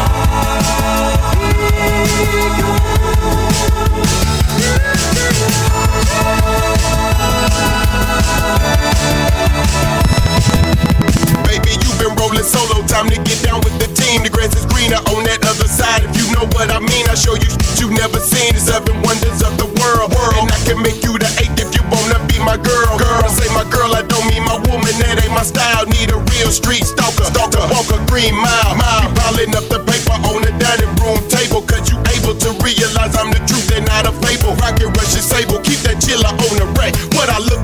Solo. 12.49 12.81
Time 12.89 13.07
to 13.13 13.17
get 13.21 13.37
down 13.45 13.61
with 13.61 13.77
the 13.77 13.89
team. 13.93 14.25
The 14.25 14.29
grass 14.33 14.57
is 14.57 14.65
greener 14.65 14.97
on 15.13 15.21
that 15.29 15.45
other 15.45 15.69
side. 15.69 16.01
If 16.09 16.17
you 16.17 16.25
know 16.33 16.49
what 16.57 16.73
I 16.73 16.81
mean, 16.81 17.05
I 17.05 17.13
show 17.13 17.37
you 17.37 17.45
shit 17.45 17.77
you 17.77 17.93
never 17.93 18.17
seen. 18.17 18.57
The 18.57 18.61
seven 18.61 18.97
wonders 19.05 19.45
of 19.45 19.53
the 19.61 19.69
world. 19.77 20.09
And 20.41 20.49
I 20.49 20.59
can 20.65 20.81
make 20.81 21.05
you 21.05 21.13
the 21.21 21.29
eighth 21.37 21.61
if 21.61 21.69
you 21.77 21.85
wanna 21.93 22.17
be 22.25 22.41
my 22.41 22.57
girl. 22.57 22.97
Girl, 22.97 23.21
I 23.21 23.29
say 23.29 23.47
my 23.53 23.65
girl, 23.69 23.93
I 23.93 24.01
don't 24.01 24.25
mean 24.33 24.43
my 24.43 24.57
woman. 24.65 24.93
That 24.97 25.21
ain't 25.21 25.33
my 25.33 25.45
style. 25.45 25.85
Need 25.85 26.09
a 26.09 26.19
real 26.33 26.49
street 26.49 26.83
stalker. 26.83 27.29
Stalker, 27.29 27.61
walk 27.69 27.93
a 27.93 28.01
green 28.09 28.33
mile. 28.33 28.73
Mile. 28.75 29.05
Be 29.05 29.09
piling 29.21 29.53
up 29.53 29.65
the 29.69 29.79
paper 29.85 30.17
on 30.33 30.41
the 30.41 30.51
dining 30.57 30.93
room 30.97 31.21
table. 31.29 31.61
Cause 31.61 31.85
you 31.93 32.01
able 32.17 32.33
to 32.33 32.49
realize 32.65 33.13
I'm 33.13 33.29
the 33.29 33.41
truth 33.45 33.69
and 33.77 33.85
not 33.85 34.09
a 34.09 34.13
fable. 34.25 34.57
Rocket 34.57 34.89
Russian 34.97 35.21
sable. 35.21 35.61
Keep 35.61 35.85
that 35.85 36.01
chiller 36.01 36.33
on 36.33 36.55
the 36.57 36.67
rack. 36.73 36.97
What 37.13 37.29
I 37.29 37.37
look 37.37 37.61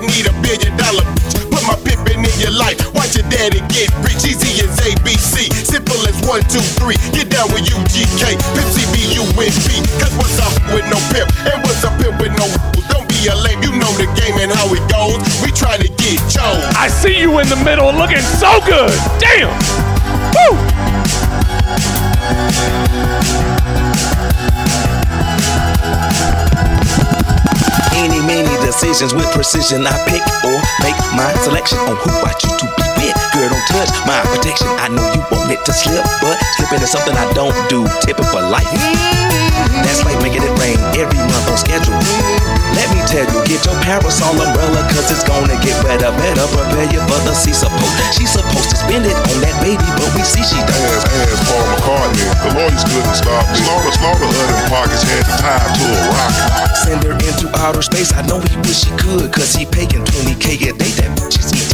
need 0.00 0.24
a 0.24 0.34
billion 0.40 0.72
dollar 0.80 1.04
bitch. 1.12 1.36
Put 1.52 1.60
my 1.68 1.76
pippin 1.84 2.24
in 2.24 2.36
your 2.40 2.56
life. 2.56 2.80
Watch 2.96 3.20
your 3.20 3.28
daddy 3.28 3.60
get 3.68 3.92
rich. 4.00 4.24
Easy 4.24 4.64
as 4.64 4.72
ABC. 4.80 5.52
Simple 5.52 6.00
as 6.08 6.16
one, 6.24 6.40
two, 6.48 6.64
three. 6.80 6.96
Get 7.12 7.28
down 7.28 7.52
with 7.52 7.68
UGK. 7.68 8.40
Pepsi. 8.56 8.82
Cause 10.00 10.14
what's 10.16 10.38
up 10.38 10.52
with 10.74 10.84
no 10.88 10.98
pimp? 11.12 11.28
And 11.46 11.62
what's 11.62 11.84
up 11.84 11.98
pimp 12.00 12.20
with 12.20 12.32
no? 12.38 12.46
Don't 12.88 13.08
be 13.08 13.26
a 13.28 13.34
lame. 13.34 13.62
You 13.62 13.72
know 13.78 13.90
the 13.98 14.06
game 14.18 14.38
and 14.38 14.52
how 14.52 14.66
it 14.72 14.82
goes. 14.90 15.20
We 15.42 15.50
to 15.52 15.88
get 15.88 16.18
chose. 16.30 16.64
I 16.76 16.88
see 16.88 17.20
you 17.20 17.38
in 17.40 17.48
the 17.48 17.56
middle 17.64 17.92
looking 17.92 18.20
so 18.38 18.60
good. 18.66 18.92
Damn. 19.18 19.50
Woo! 20.34 20.58
Decisions 28.82 29.14
with 29.14 29.30
precision. 29.30 29.86
I 29.86 29.94
pick 30.08 30.22
or 30.42 30.58
make 30.82 30.98
my 31.14 31.32
selection 31.44 31.78
on 31.78 31.94
who 31.94 32.10
I 32.26 32.32
choose 32.32 32.56
to 32.58 32.66
be 32.76 33.06
with. 33.06 33.31
Girl, 33.42 33.50
don't 33.50 33.66
touch 33.74 33.90
my 34.06 34.22
protection. 34.30 34.70
I 34.78 34.86
know 34.86 35.02
you 35.02 35.18
want 35.34 35.50
it 35.50 35.58
to 35.66 35.74
slip, 35.74 36.06
but 36.22 36.38
slipping 36.54 36.78
is 36.78 36.94
something 36.94 37.10
I 37.10 37.26
don't 37.34 37.50
do. 37.66 37.82
Tipping 37.98 38.30
for 38.30 38.38
life. 38.38 38.70
That's 39.82 40.06
like 40.06 40.14
making 40.22 40.46
it 40.46 40.54
rain 40.62 40.78
every 40.94 41.18
month 41.18 41.50
on 41.50 41.58
schedule. 41.58 41.98
Let 42.78 42.86
me 42.94 43.02
tell 43.10 43.26
you, 43.26 43.42
get 43.42 43.66
your 43.66 43.74
parasol 43.82 44.38
umbrella, 44.38 44.86
cause 44.94 45.10
it's 45.10 45.26
gonna 45.26 45.58
get 45.58 45.74
better, 45.82 46.14
better. 46.22 46.46
Prepare 46.54 46.86
you 46.94 47.02
for 47.10 47.18
the 47.26 47.34
sea 47.34 47.50
support. 47.50 47.90
She's 48.14 48.30
supposed 48.30 48.70
to 48.70 48.78
spend 48.78 49.10
it 49.10 49.18
on 49.18 49.36
that 49.42 49.58
baby, 49.58 49.90
but 49.98 50.06
we 50.14 50.22
see 50.22 50.46
she 50.46 50.62
does. 50.62 50.78
Ass, 50.78 51.10
ass, 51.10 51.42
Paul 51.50 51.66
McCartney. 51.74 52.22
The 52.46 52.50
lawyers 52.54 52.84
couldn't 52.86 53.18
stop 53.18 53.42
me. 53.50 53.58
Slaughter, 53.58 53.90
slaughter 53.98 54.28
her 54.30 54.46
them 54.54 54.62
pockets 54.70 55.02
had 55.02 55.26
to 55.26 55.34
tie 55.42 55.66
to 55.66 55.84
a 55.90 55.98
rocket. 56.14 56.46
Send 56.86 57.00
her 57.10 57.14
into 57.18 57.50
outer 57.58 57.82
space. 57.82 58.14
I 58.14 58.22
know 58.22 58.38
he 58.38 58.54
wish 58.62 58.86
he 58.86 58.94
could, 58.94 59.34
cause 59.34 59.50
he 59.58 59.66
paying 59.66 60.06
20k 60.06 60.70
a 60.70 60.78
day. 60.78 60.94
That 61.02 61.10
bitch 61.18 61.42
is 61.42 61.50
eating 61.50 61.71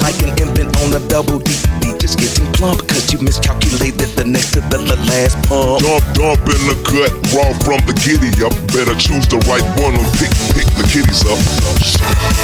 like 0.00 0.22
an 0.22 0.38
infant 0.38 0.76
on 0.80 0.94
a 0.94 1.00
double 1.08 1.38
D. 1.40 1.52
Just 1.98 2.18
getting 2.18 2.46
plump, 2.52 2.86
cause 2.86 3.12
you 3.12 3.18
miscalculated 3.18 4.10
the 4.16 4.24
next 4.24 4.52
to 4.52 4.60
the, 4.60 4.78
the 4.78 4.96
last 4.96 5.36
pump. 5.48 5.82
Dump, 5.82 6.04
dump 6.14 6.40
in 6.46 6.62
the 6.70 6.76
gut, 6.86 7.12
raw 7.34 7.52
from 7.66 7.84
the 7.86 7.92
giddy 8.00 8.30
up. 8.44 8.54
Better 8.72 8.94
choose 8.94 9.26
the 9.26 9.38
right 9.50 9.64
one 9.82 9.94
and 9.94 10.06
pick, 10.16 10.30
pick 10.54 10.68
the 10.78 10.86
kitties 10.88 11.26
up. 11.26 11.38
Take. 11.98 12.38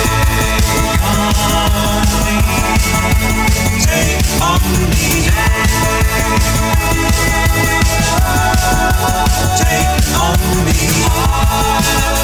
Take 3.84 4.42
on 4.42 4.60
me. 4.90 5.30
Take 9.56 10.08
on 10.20 10.40
me. 10.66 12.23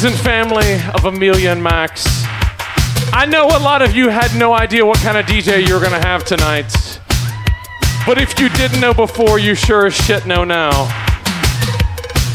Friends 0.00 0.16
and 0.16 0.24
family 0.24 0.80
of 0.94 1.04
Amelia 1.04 1.50
and 1.50 1.62
Max, 1.62 2.06
I 3.12 3.26
know 3.28 3.48
a 3.48 3.60
lot 3.60 3.82
of 3.82 3.94
you 3.94 4.08
had 4.08 4.34
no 4.34 4.54
idea 4.54 4.86
what 4.86 4.96
kind 5.00 5.18
of 5.18 5.26
DJ 5.26 5.66
you 5.66 5.74
were 5.74 5.80
going 5.80 5.92
to 5.92 6.08
have 6.08 6.24
tonight. 6.24 6.72
But 8.06 8.16
if 8.16 8.40
you 8.40 8.48
didn't 8.48 8.80
know 8.80 8.94
before, 8.94 9.38
you 9.38 9.54
sure 9.54 9.84
as 9.84 9.94
shit 9.94 10.24
know 10.24 10.42
now. 10.42 10.70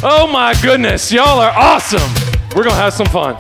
Oh 0.04 0.30
my 0.32 0.54
goodness, 0.62 1.12
y'all 1.12 1.40
are 1.40 1.54
awesome. 1.58 2.14
We're 2.56 2.62
going 2.62 2.76
to 2.76 2.82
have 2.82 2.94
some 2.94 3.08
fun. 3.08 3.36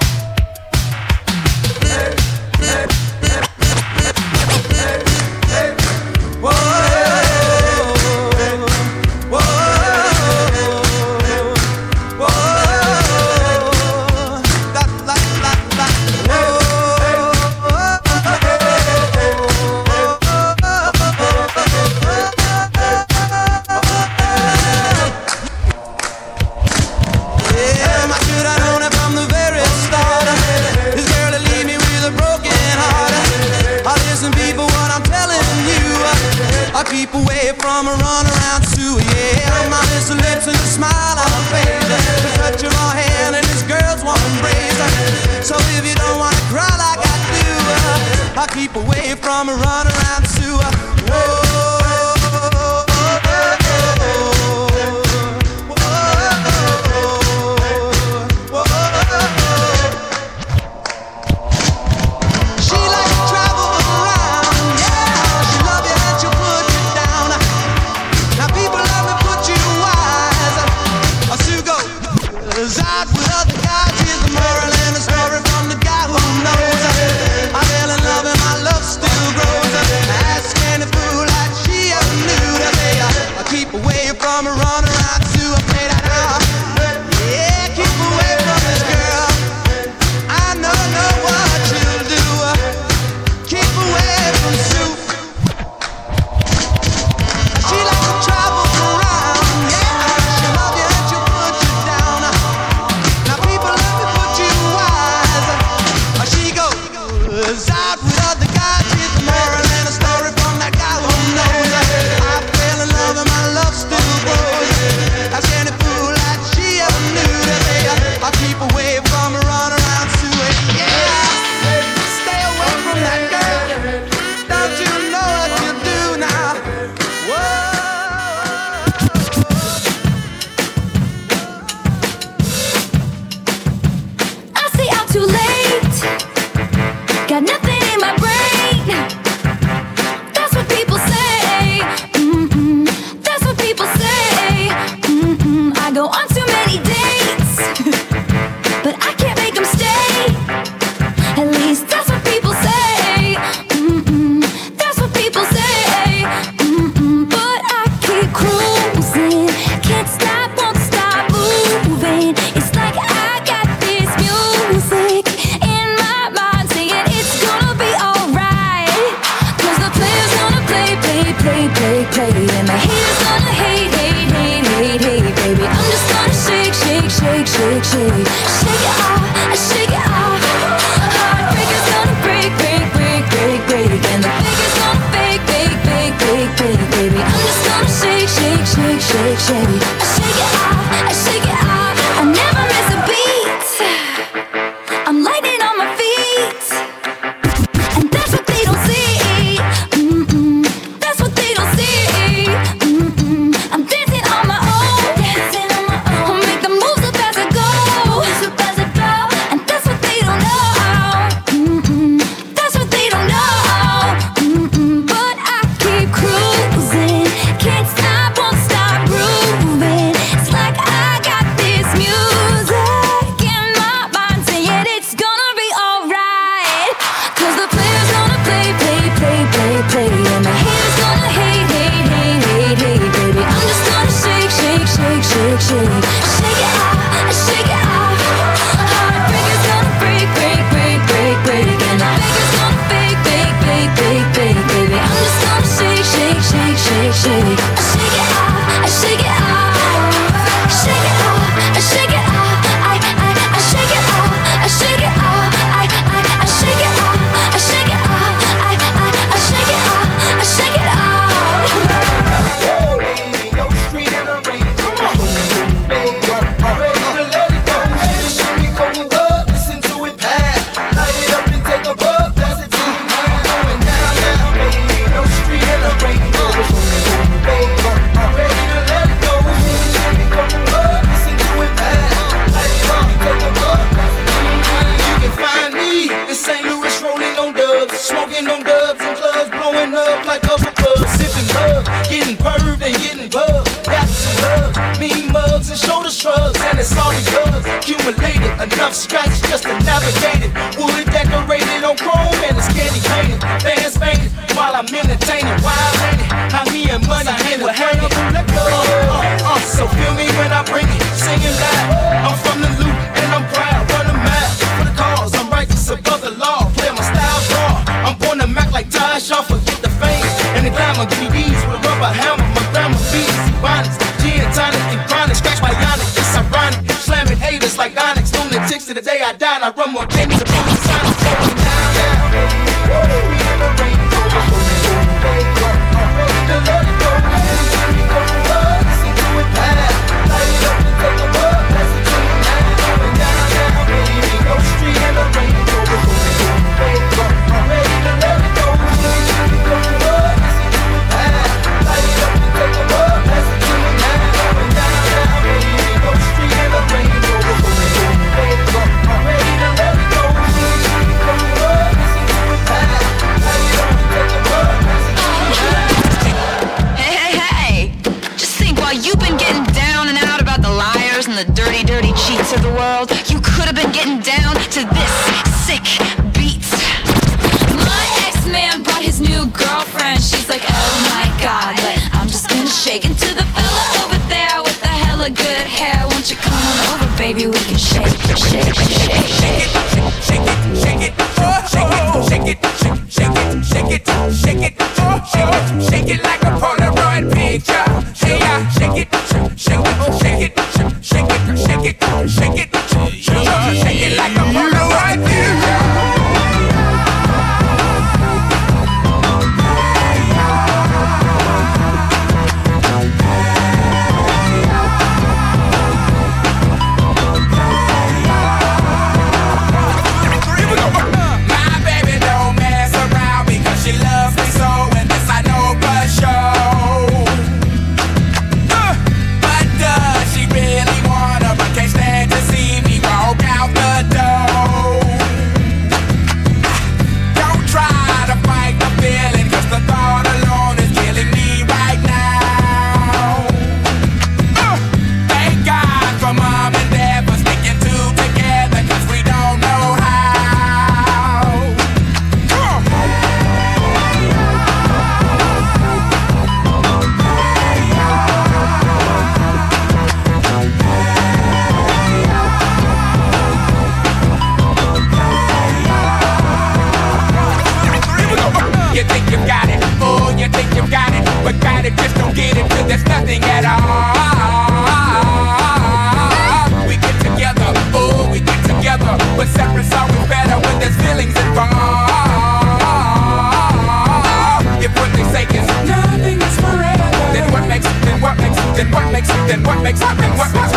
something, 488.75 488.93
what 488.93 489.11
makes 489.11 489.27
something, 489.27 489.63
what 489.63 489.83
makes 489.83 489.99
something, 489.99 490.29
what 490.31 490.53
makes 490.53 490.71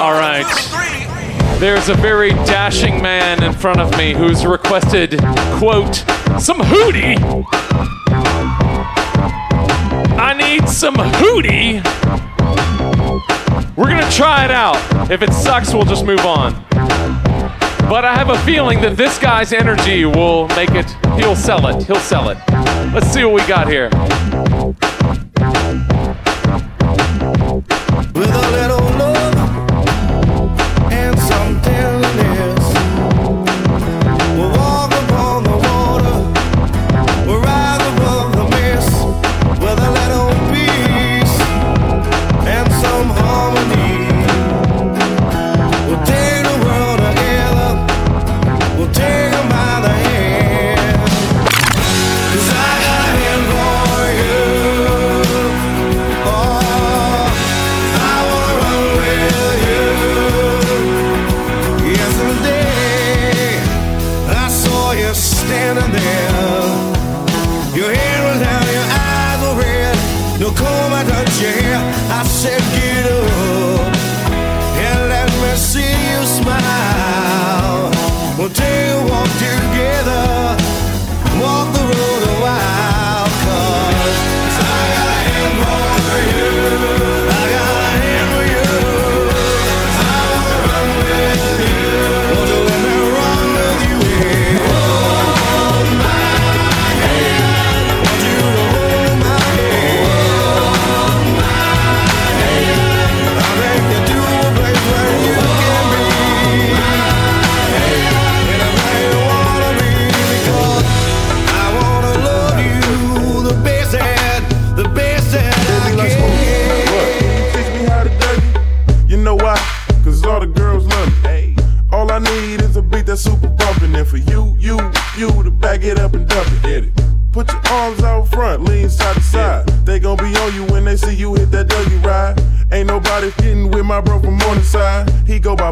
All 0.00 0.12
right. 0.12 0.46
There's 1.60 1.88
a 1.88 1.94
very 1.94 2.30
dashing 2.30 3.02
man 3.02 3.42
in 3.42 3.52
front 3.52 3.80
of 3.80 3.96
me 3.98 4.14
who's 4.14 4.46
requested, 4.46 5.18
quote, 5.58 5.96
some 6.40 6.60
hootie. 6.60 7.18
I 10.18 10.34
need 10.34 10.68
some 10.68 10.94
hootie. 10.94 11.84
We're 13.76 13.88
gonna 13.88 14.10
try 14.10 14.44
it 14.44 14.50
out. 14.50 15.10
If 15.10 15.22
it 15.22 15.32
sucks, 15.32 15.74
we'll 15.74 15.84
just 15.84 16.06
move 16.06 16.24
on. 16.24 16.67
But 17.88 18.04
I 18.04 18.14
have 18.14 18.28
a 18.28 18.38
feeling 18.40 18.82
that 18.82 18.98
this 18.98 19.18
guy's 19.18 19.54
energy 19.54 20.04
will 20.04 20.46
make 20.48 20.72
it. 20.72 20.90
He'll 21.16 21.34
sell 21.34 21.66
it. 21.68 21.86
He'll 21.86 21.96
sell 21.96 22.28
it. 22.28 22.36
Let's 22.92 23.06
see 23.06 23.24
what 23.24 23.32
we 23.32 23.48
got 23.48 23.66
here. 23.66 23.88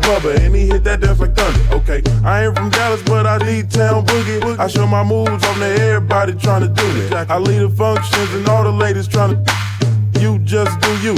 by 0.00 0.08
Bubba, 0.08 0.38
and 0.40 0.54
he 0.54 0.66
hit 0.66 0.84
that 0.84 1.00
dance 1.00 1.20
like 1.20 1.34
thunder. 1.34 1.74
Okay, 1.74 2.02
I 2.24 2.44
ain't 2.44 2.56
from 2.56 2.70
Dallas, 2.70 3.02
but 3.02 3.26
I 3.26 3.38
need 3.38 3.70
town 3.70 4.04
boogie. 4.06 4.58
I 4.58 4.66
show 4.66 4.86
my 4.86 5.02
moves 5.02 5.44
on 5.44 5.58
to 5.58 5.66
everybody 5.80 6.34
trying 6.34 6.62
to 6.62 6.68
do 6.68 6.86
it. 7.02 7.12
I 7.12 7.38
lead 7.38 7.60
the 7.60 7.70
functions 7.70 8.34
and 8.34 8.48
all 8.48 8.64
the 8.64 8.72
ladies 8.72 9.08
trying 9.08 9.44
to. 9.44 10.20
You 10.20 10.38
just 10.40 10.80
do 10.80 10.90
you, 11.00 11.14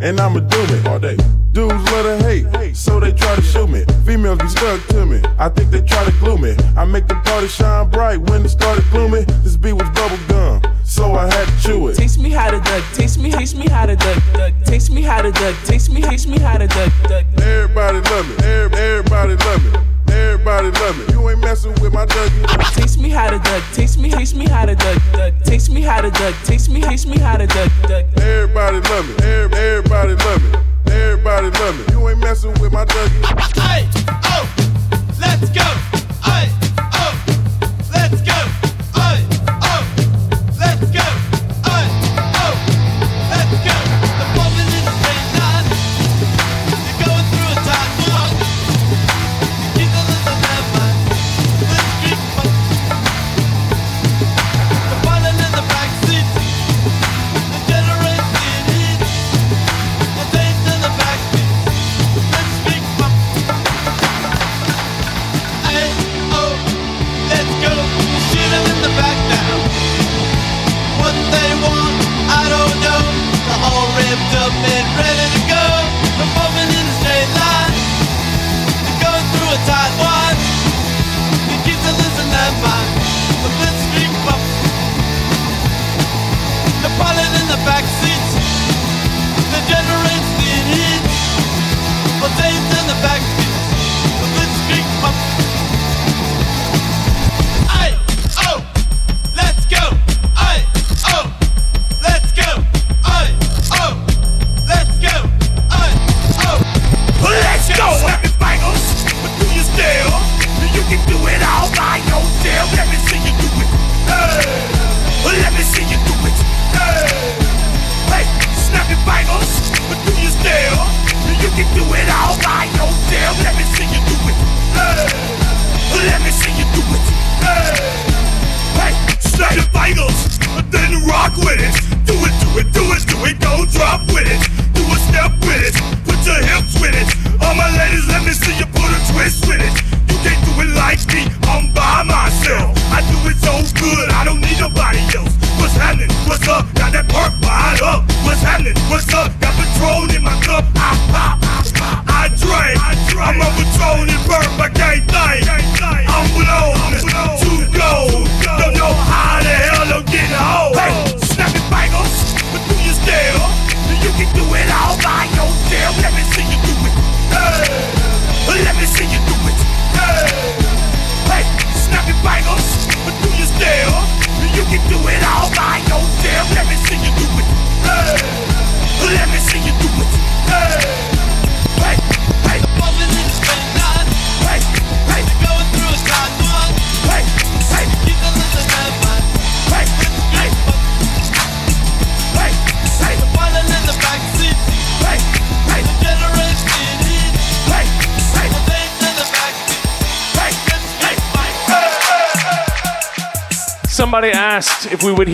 and 0.00 0.20
I'ma 0.20 0.40
do 0.40 0.60
it 0.74 0.86
all 0.86 0.98
day. 0.98 1.16
Dudes 1.52 1.74
love 1.90 2.06
to 2.06 2.24
hate, 2.24 2.76
so 2.76 3.00
they 3.00 3.12
try 3.12 3.34
to 3.34 3.42
shoot 3.42 3.68
me. 3.68 3.84
Females 4.04 4.38
be 4.38 4.48
stuck 4.48 4.84
to 4.88 5.04
me, 5.04 5.20
I 5.38 5.48
think 5.48 5.70
they 5.70 5.80
try 5.80 6.04
to 6.04 6.12
glue 6.12 6.38
me. 6.38 6.54
I 6.76 6.84
make 6.84 7.08
the 7.08 7.16
party 7.16 7.48
shine 7.48 7.90
bright 7.90 8.18
when 8.18 8.44
it 8.44 8.48
started 8.50 8.84
gloomy. 8.90 9.24
This 9.42 9.56
beat 9.56 9.72
was 9.72 9.88
bubble 9.90 10.18
gum, 10.28 10.62
so 10.84 11.14
I 11.14 11.26
had 11.26 11.46
to 11.48 11.62
chew 11.62 11.88
it. 11.88 11.96
Teach 11.96 12.18
me 12.18 12.30
how 12.30 12.50
to 12.50 12.60
duck, 12.60 12.84
teach 12.94 13.18
me, 13.18 13.32
taste 13.32 13.56
me 13.56 13.68
how 13.68 13.86
to 13.86 13.96
duck, 13.96 14.22
duck. 14.32 14.54
Teach 14.64 14.90
me 14.90 15.02
how 15.02 15.22
to 15.22 15.32
duck, 15.32 15.56
teach 15.64 15.88
me, 15.90 16.02
taste 16.02 16.28
me 16.28 16.38
how 16.38 16.56
to 16.58 16.68
duck, 16.68 16.92
duck. 17.08 17.24
Everybody 17.42 18.00
love 18.10 18.28
me. 18.28 18.34
Everybody 18.44 19.36
love 19.36 19.64
me. 19.64 19.70
Everybody 20.12 20.70
love 20.70 20.98
me. 20.98 21.04
You 21.14 21.28
ain't 21.30 21.40
messing 21.40 21.74
with 21.80 21.92
my 21.92 22.06
Dougie. 22.06 22.74
Teach 22.74 22.98
me 22.98 23.10
how 23.10 23.30
to 23.30 23.38
duck. 23.38 23.62
Teach 23.72 23.96
me, 23.96 24.10
teach 24.10 24.34
me 24.34 24.46
how 24.46 24.66
to 24.66 24.74
duck. 24.74 24.98
Teach 25.44 25.70
me 25.70 25.82
how 25.82 26.00
to 26.00 26.10
duck. 26.10 26.34
Teach 26.44 26.68
me, 26.68 26.82
teach 26.82 27.06
me 27.06 27.18
how 27.18 27.36
to 27.36 27.46
duck. 27.46 27.70
Everybody 28.16 28.80
love 28.80 29.08
me. 29.08 29.14
Everybody 29.24 30.14
love 30.14 30.42
me. 30.42 30.58
Everybody 30.92 31.50
love 31.50 31.78
me. 31.78 31.84
You 31.92 32.08
ain't 32.08 32.18
messing 32.18 32.52
with 32.60 32.72
my 32.72 32.84
Dougie. 32.84 33.39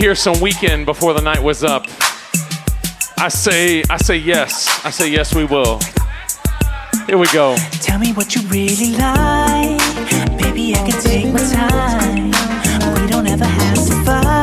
hear 0.07 0.15
some 0.15 0.39
weekend 0.39 0.85
before 0.85 1.13
the 1.13 1.19
night 1.19 1.43
was 1.43 1.65
up. 1.65 1.85
I 3.17 3.27
say, 3.27 3.83
I 3.89 3.97
say 3.97 4.15
yes. 4.15 4.85
I 4.85 4.89
say 4.89 5.11
yes, 5.11 5.35
we 5.35 5.43
will. 5.43 5.81
Here 7.07 7.17
we 7.17 7.27
go. 7.33 7.57
Tell 7.81 7.99
me 7.99 8.13
what 8.13 8.33
you 8.33 8.41
really 8.47 8.93
like. 8.93 9.81
I 9.81 10.89
can 10.89 11.01
take 11.01 11.33
my 11.33 11.39
time. 11.51 12.27
We 13.01 13.11
don't 13.11 13.27
ever 13.27 13.43
have 13.43 13.75
to 13.75 14.05
fight. 14.05 14.36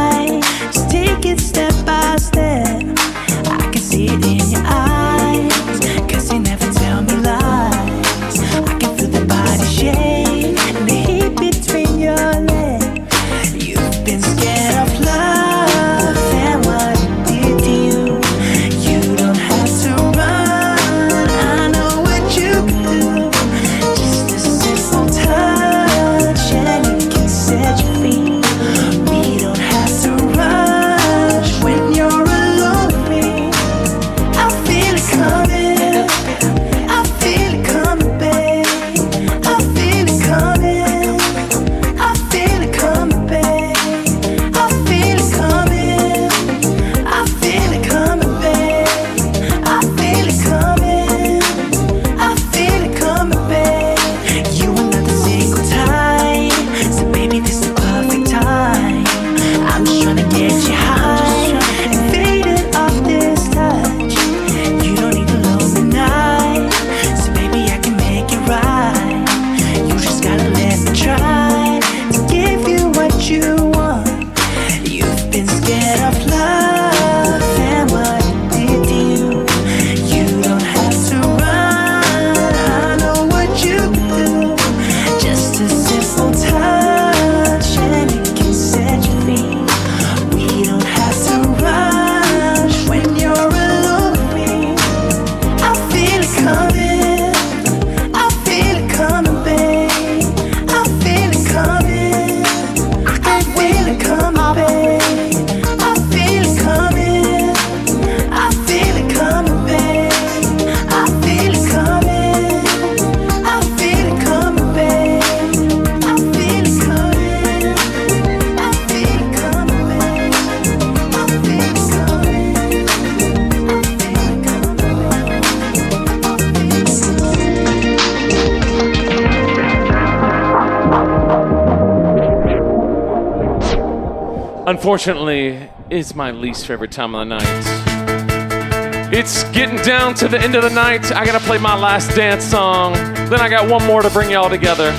Unfortunately, 134.84 135.70
is 135.88 136.14
my 136.14 136.30
least 136.30 136.66
favorite 136.66 136.92
time 136.92 137.14
of 137.14 137.20
the 137.20 137.36
night. 137.36 139.10
It's 139.10 139.44
getting 139.44 139.78
down 139.78 140.12
to 140.16 140.28
the 140.28 140.38
end 140.38 140.56
of 140.56 140.62
the 140.62 140.68
night. 140.68 141.10
I 141.10 141.24
gotta 141.24 141.42
play 141.42 141.56
my 141.56 141.74
last 141.74 142.14
dance 142.14 142.44
song. 142.44 142.92
Then 142.92 143.40
I 143.40 143.48
got 143.48 143.66
one 143.66 143.82
more 143.86 144.02
to 144.02 144.10
bring 144.10 144.30
y'all 144.30 144.50
together. 144.50 144.90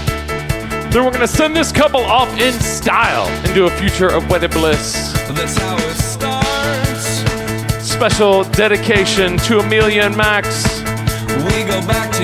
Then 0.90 1.06
we're 1.06 1.12
gonna 1.12 1.28
send 1.28 1.56
this 1.56 1.72
couple 1.72 2.00
off 2.00 2.36
in 2.40 2.54
style 2.54 3.28
into 3.48 3.66
a 3.66 3.70
future 3.70 4.08
of 4.08 4.28
wedded 4.28 4.50
bliss. 4.50 5.14
That's 5.30 5.56
how 5.56 5.78
it 5.78 5.98
starts. 5.98 7.88
Special 7.88 8.44
dedication 8.44 9.38
to 9.38 9.60
Amelia 9.60 10.02
and 10.02 10.18
Max. 10.18 10.65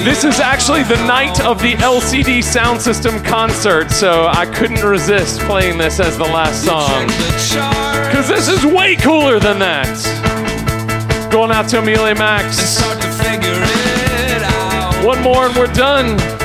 This 0.04 0.24
is 0.24 0.40
actually 0.40 0.84
the 0.84 0.96
night 1.06 1.42
of 1.42 1.62
the 1.62 1.74
LCD 1.74 2.40
Soundsystem 2.40 3.24
concert, 3.24 3.92
so 3.92 4.28
I 4.28 4.46
couldn't 4.46 4.84
resist 4.84 5.42
playing 5.42 5.78
this 5.78 6.00
as 6.00 6.18
the 6.18 6.24
last 6.24 6.66
song. 6.66 7.08
Because 8.08 8.28
this 8.28 8.48
is 8.48 8.66
way 8.66 8.96
cooler 8.96 9.40
than 9.40 9.60
that. 9.60 9.88
Going 11.32 11.52
out 11.52 11.68
to 11.70 11.80
Amelia 11.80 12.16
Max. 12.16 12.82
One 15.06 15.22
more 15.22 15.48
and 15.48 15.56
we're 15.56 15.74
done. 15.74 16.41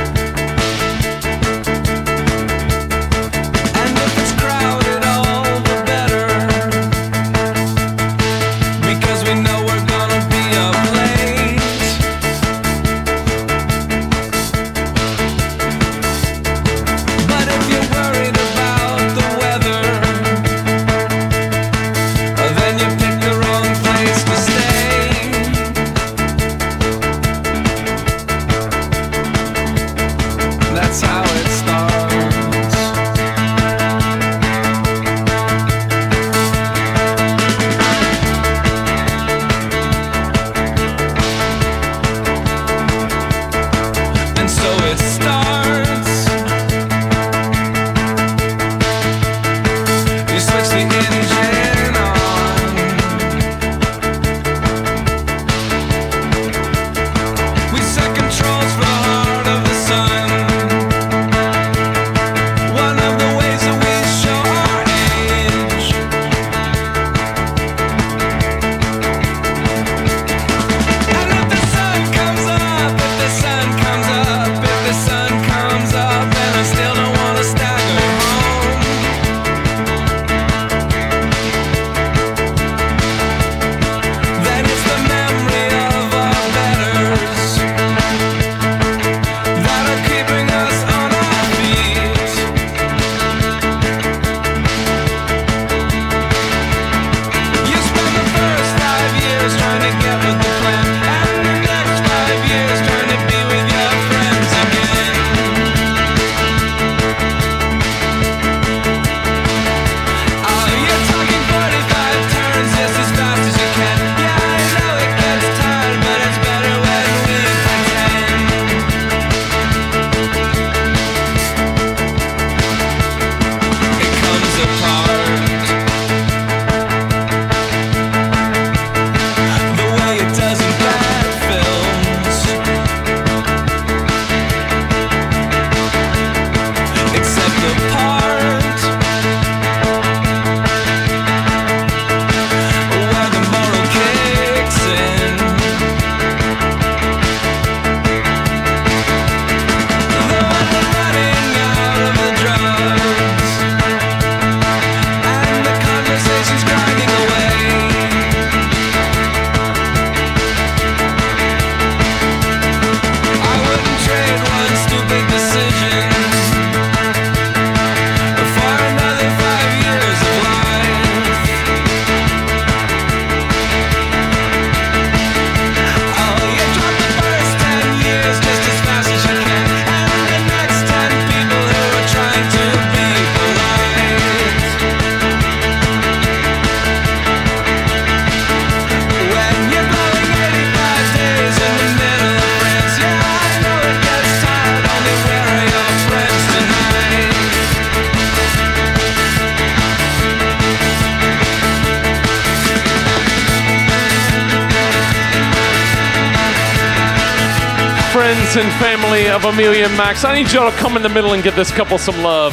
Max, 209.97 210.25
I 210.27 210.35
need 210.35 210.53
y'all 210.53 210.71
to 210.71 210.77
come 210.77 210.99
in 210.99 211.03
the 211.03 211.09
middle 211.09 211.33
and 211.33 211.43
give 211.43 211.57
this 211.57 211.71
couple 211.71 211.97
some 211.97 212.23
love. 212.23 212.53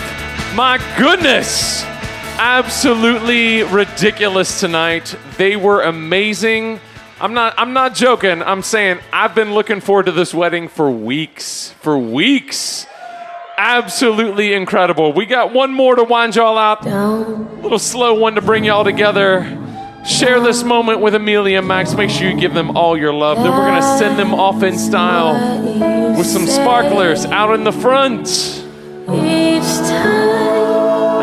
My 0.55 0.77
goodness! 0.97 1.83
Absolutely 2.37 3.63
ridiculous 3.63 4.61
tonight. 4.61 5.13
They 5.37 5.57
were 5.57 5.81
amazing. 5.81 6.79
I'm 7.19 7.33
not 7.33 7.53
I'm 7.57 7.73
not 7.73 7.95
joking. 7.95 8.41
I'm 8.41 8.61
saying 8.61 8.99
I've 9.11 9.35
been 9.35 9.53
looking 9.53 9.81
forward 9.81 10.05
to 10.05 10.13
this 10.13 10.33
wedding 10.33 10.69
for 10.69 10.89
weeks. 10.89 11.71
For 11.81 11.97
weeks. 11.97 12.87
Absolutely 13.57 14.53
incredible. 14.53 15.11
We 15.11 15.25
got 15.25 15.53
one 15.53 15.73
more 15.73 15.95
to 15.95 16.03
wind 16.05 16.37
y'all 16.37 16.57
out. 16.57 16.85
A 16.85 17.61
little 17.61 17.77
slow 17.77 18.13
one 18.13 18.35
to 18.35 18.41
bring 18.41 18.63
y'all 18.63 18.85
together. 18.85 19.62
Share 20.05 20.39
this 20.41 20.63
moment 20.63 20.99
with 20.99 21.15
Amelia 21.15 21.59
and 21.59 21.67
Max. 21.67 21.93
Make 21.93 22.09
sure 22.09 22.29
you 22.29 22.37
give 22.39 22.53
them 22.53 22.75
all 22.75 22.97
your 22.97 23.13
love. 23.13 23.37
Then 23.37 23.51
we're 23.51 23.65
gonna 23.67 23.97
send 23.97 24.19
them 24.19 24.33
off 24.33 24.61
in 24.61 24.77
style 24.77 25.33
with 26.17 26.27
some 26.27 26.45
sparklers 26.45 27.25
out 27.25 27.53
in 27.55 27.63
the 27.63 27.71
front. 27.71 28.27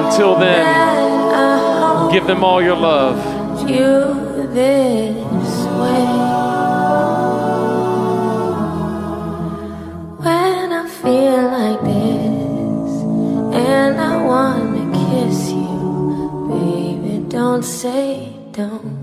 Until 0.03 0.37
then, 0.39 2.11
give 2.13 2.27
them 2.27 2.43
all 2.43 2.63
your 2.63 2.77
love. 2.77 3.17
you. 3.69 4.17
When 10.23 10.73
I 10.73 10.87
feel 10.89 11.43
like 11.59 11.81
this, 11.83 12.93
and 13.55 14.01
I 14.01 14.23
wanna 14.25 14.85
kiss 14.99 15.51
you, 15.51 16.49
baby, 16.51 17.15
don't 18.61 19.00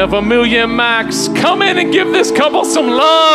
of 0.00 0.24
million 0.24 0.74
Max. 0.74 1.28
Come 1.28 1.60
in 1.60 1.76
and 1.76 1.92
give 1.92 2.08
this 2.08 2.30
couple 2.30 2.64
some 2.64 2.88
love. 2.88 3.29